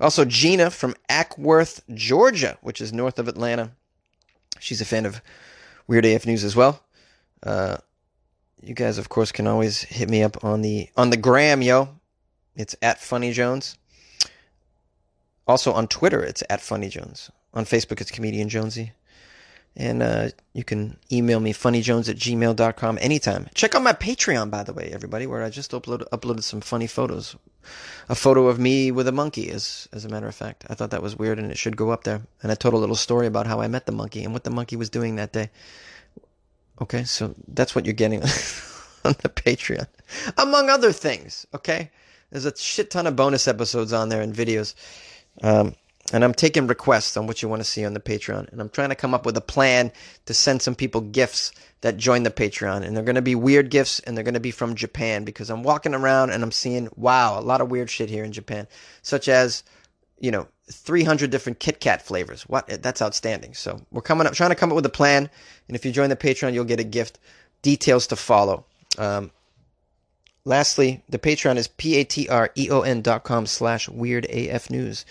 Also, 0.00 0.24
Gina 0.24 0.70
from 0.70 0.94
Acworth, 1.10 1.82
Georgia, 1.92 2.56
which 2.62 2.80
is 2.80 2.90
north 2.90 3.18
of 3.18 3.28
Atlanta. 3.28 3.72
She's 4.58 4.80
a 4.80 4.86
fan 4.86 5.04
of 5.04 5.20
Weird 5.86 6.06
AF 6.06 6.24
News 6.24 6.42
as 6.42 6.56
well. 6.56 6.82
Uh, 7.42 7.76
you 8.62 8.74
guys, 8.74 8.98
of 8.98 9.08
course, 9.08 9.32
can 9.32 9.46
always 9.46 9.82
hit 9.82 10.08
me 10.08 10.22
up 10.22 10.44
on 10.44 10.62
the 10.62 10.88
on 10.96 11.10
the 11.10 11.16
gram, 11.16 11.62
yo. 11.62 11.88
It's 12.56 12.76
at 12.82 13.00
Funny 13.00 13.32
Jones. 13.32 13.76
Also 15.46 15.72
on 15.72 15.88
Twitter, 15.88 16.22
it's 16.22 16.42
at 16.50 16.60
Funny 16.60 16.88
Jones. 16.88 17.30
On 17.54 17.64
Facebook, 17.64 18.00
it's 18.00 18.10
Comedian 18.10 18.48
Jonesy. 18.48 18.92
And 19.76 20.02
uh, 20.02 20.28
you 20.52 20.64
can 20.64 20.96
email 21.12 21.38
me 21.40 21.52
funnyjones 21.52 22.08
at 22.08 22.16
gmail.com 22.16 22.98
anytime. 23.00 23.48
Check 23.54 23.74
out 23.74 23.82
my 23.82 23.92
Patreon, 23.92 24.50
by 24.50 24.64
the 24.64 24.72
way, 24.72 24.90
everybody, 24.92 25.26
where 25.26 25.42
I 25.42 25.50
just 25.50 25.70
upload, 25.70 26.08
uploaded 26.10 26.42
some 26.42 26.60
funny 26.60 26.88
photos. 26.88 27.36
A 28.08 28.14
photo 28.16 28.48
of 28.48 28.58
me 28.58 28.90
with 28.90 29.06
a 29.06 29.12
monkey, 29.12 29.48
as, 29.50 29.88
as 29.92 30.04
a 30.04 30.08
matter 30.08 30.26
of 30.26 30.34
fact. 30.34 30.64
I 30.68 30.74
thought 30.74 30.90
that 30.90 31.02
was 31.02 31.16
weird 31.16 31.38
and 31.38 31.52
it 31.52 31.58
should 31.58 31.76
go 31.76 31.90
up 31.90 32.02
there. 32.02 32.20
And 32.42 32.50
I 32.50 32.56
told 32.56 32.74
a 32.74 32.78
little 32.78 32.96
story 32.96 33.26
about 33.26 33.46
how 33.46 33.60
I 33.60 33.68
met 33.68 33.86
the 33.86 33.92
monkey 33.92 34.24
and 34.24 34.32
what 34.32 34.44
the 34.44 34.50
monkey 34.50 34.74
was 34.76 34.90
doing 34.90 35.16
that 35.16 35.32
day. 35.32 35.50
Okay, 36.80 37.04
so 37.04 37.34
that's 37.48 37.74
what 37.74 37.84
you're 37.84 37.94
getting 37.94 38.22
on 39.04 39.14
the 39.22 39.28
Patreon, 39.28 39.86
among 40.38 40.70
other 40.70 40.92
things. 40.92 41.46
Okay, 41.54 41.90
there's 42.30 42.46
a 42.46 42.56
shit 42.56 42.90
ton 42.90 43.06
of 43.06 43.16
bonus 43.16 43.46
episodes 43.46 43.92
on 43.92 44.08
there 44.08 44.22
and 44.22 44.34
videos. 44.34 44.74
Um, 45.42 45.74
and 46.12 46.24
I'm 46.24 46.34
taking 46.34 46.66
requests 46.66 47.16
on 47.16 47.26
what 47.26 47.40
you 47.42 47.48
want 47.48 47.60
to 47.60 47.68
see 47.68 47.84
on 47.84 47.94
the 47.94 48.00
Patreon. 48.00 48.50
And 48.50 48.60
I'm 48.60 48.68
trying 48.68 48.88
to 48.88 48.94
come 48.94 49.14
up 49.14 49.24
with 49.24 49.36
a 49.36 49.42
plan 49.42 49.92
to 50.26 50.34
send 50.34 50.60
some 50.60 50.74
people 50.74 51.00
gifts 51.00 51.52
that 51.82 51.98
join 51.98 52.24
the 52.24 52.30
Patreon. 52.30 52.82
And 52.82 52.96
they're 52.96 53.04
going 53.04 53.14
to 53.14 53.22
be 53.22 53.36
weird 53.36 53.70
gifts 53.70 54.00
and 54.00 54.16
they're 54.16 54.24
going 54.24 54.34
to 54.34 54.40
be 54.40 54.50
from 54.50 54.74
Japan 54.74 55.24
because 55.24 55.50
I'm 55.50 55.62
walking 55.62 55.94
around 55.94 56.30
and 56.30 56.42
I'm 56.42 56.50
seeing, 56.50 56.88
wow, 56.96 57.38
a 57.38 57.42
lot 57.42 57.60
of 57.60 57.70
weird 57.70 57.90
shit 57.90 58.10
here 58.10 58.24
in 58.24 58.32
Japan, 58.32 58.66
such 59.02 59.28
as, 59.28 59.62
you 60.18 60.32
know, 60.32 60.48
300 60.70 61.30
different 61.30 61.58
Kit 61.58 61.80
Kat 61.80 62.02
flavors. 62.02 62.42
What? 62.42 62.82
That's 62.82 63.02
outstanding. 63.02 63.54
So 63.54 63.80
we're 63.90 64.02
coming 64.02 64.26
up, 64.26 64.34
trying 64.34 64.50
to 64.50 64.56
come 64.56 64.70
up 64.70 64.76
with 64.76 64.86
a 64.86 64.90
plan. 64.90 65.30
And 65.68 65.76
if 65.76 65.84
you 65.84 65.92
join 65.92 66.10
the 66.10 66.16
Patreon, 66.16 66.54
you'll 66.54 66.64
get 66.64 66.80
a 66.80 66.84
gift. 66.84 67.18
Details 67.62 68.06
to 68.08 68.16
follow. 68.16 68.64
Um, 68.98 69.30
lastly, 70.44 71.02
the 71.08 71.18
Patreon 71.18 71.56
is 71.56 71.68
p-a-t-r-e-o-n 71.68 73.02
dot 73.02 73.24
com 73.24 73.46
slash 73.46 73.88
weird 73.88 74.24
AF 74.26 74.70
news 74.70 75.04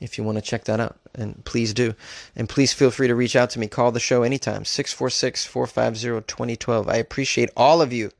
if 0.00 0.18
you 0.18 0.24
want 0.24 0.36
to 0.36 0.42
check 0.42 0.64
that 0.64 0.80
out. 0.80 0.96
And 1.14 1.44
please 1.44 1.72
do. 1.72 1.94
And 2.36 2.48
please 2.48 2.72
feel 2.72 2.90
free 2.90 3.08
to 3.08 3.14
reach 3.14 3.36
out 3.36 3.50
to 3.50 3.58
me. 3.58 3.66
Call 3.68 3.92
the 3.92 4.00
show 4.00 4.22
anytime, 4.22 4.64
646 4.64 5.46
450 5.46 6.26
2012. 6.26 6.88
I 6.88 6.96
appreciate 6.96 7.50
all 7.56 7.80
of 7.80 7.92
you. 7.92 8.10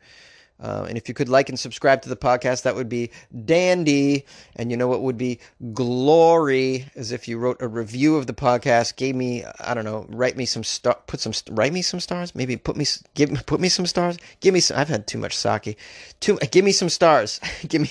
Uh, 0.64 0.86
and 0.88 0.96
if 0.96 1.08
you 1.08 1.14
could 1.14 1.28
like 1.28 1.50
and 1.50 1.60
subscribe 1.60 2.00
to 2.00 2.08
the 2.08 2.16
podcast, 2.16 2.62
that 2.62 2.74
would 2.74 2.88
be 2.88 3.10
dandy. 3.44 4.24
And 4.56 4.70
you 4.70 4.78
know 4.78 4.88
what 4.88 5.02
would 5.02 5.18
be 5.18 5.38
glory 5.74 6.86
is 6.94 7.12
if 7.12 7.28
you 7.28 7.36
wrote 7.36 7.60
a 7.60 7.68
review 7.68 8.16
of 8.16 8.26
the 8.26 8.32
podcast, 8.32 8.96
gave 8.96 9.14
me, 9.14 9.44
I 9.60 9.74
don't 9.74 9.84
know, 9.84 10.06
write 10.08 10.38
me 10.38 10.46
some 10.46 10.64
star, 10.64 10.96
put 11.06 11.20
some, 11.20 11.34
write 11.50 11.74
me 11.74 11.82
some 11.82 12.00
stars, 12.00 12.34
maybe 12.34 12.56
put 12.56 12.76
me, 12.76 12.86
give, 13.14 13.30
put 13.44 13.60
me 13.60 13.68
some 13.68 13.84
stars, 13.84 14.16
give 14.40 14.54
me 14.54 14.60
some. 14.60 14.78
I've 14.78 14.88
had 14.88 15.06
too 15.06 15.18
much 15.18 15.36
sake. 15.36 15.76
Too, 16.20 16.38
give 16.50 16.64
me 16.64 16.72
some 16.72 16.88
stars, 16.88 17.40
give 17.68 17.82
me. 17.82 17.90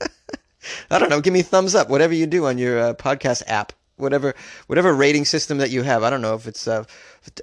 I 0.90 0.98
don't 0.98 1.10
know. 1.10 1.20
Give 1.20 1.32
me 1.32 1.42
thumbs 1.42 1.74
up, 1.74 1.90
whatever 1.90 2.14
you 2.14 2.26
do 2.26 2.46
on 2.46 2.56
your 2.56 2.78
uh, 2.78 2.94
podcast 2.94 3.42
app, 3.48 3.72
whatever 3.96 4.34
whatever 4.66 4.92
rating 4.94 5.24
system 5.24 5.58
that 5.58 5.70
you 5.70 5.82
have. 5.82 6.02
I 6.02 6.10
don't 6.10 6.22
know 6.22 6.34
if 6.34 6.46
it's 6.46 6.66
uh, 6.66 6.84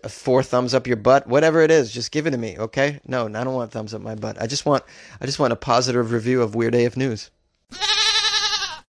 four 0.07 0.43
thumbs 0.43 0.73
up 0.73 0.87
your 0.87 0.97
butt, 0.97 1.27
whatever 1.27 1.61
it 1.61 1.71
is. 1.71 1.91
Just 1.91 2.11
give 2.11 2.27
it 2.27 2.31
to 2.31 2.37
me, 2.37 2.57
okay? 2.57 2.99
No, 3.05 3.27
I 3.27 3.43
don't 3.43 3.53
want 3.53 3.71
thumbs 3.71 3.93
up 3.93 4.01
my 4.01 4.15
butt. 4.15 4.41
I 4.41 4.47
just 4.47 4.65
want 4.65 4.83
I 5.19 5.25
just 5.25 5.39
want 5.39 5.53
a 5.53 5.57
positive 5.57 6.11
review 6.11 6.41
of 6.41 6.55
Weird 6.55 6.75
AF 6.75 6.97
News. 6.97 7.31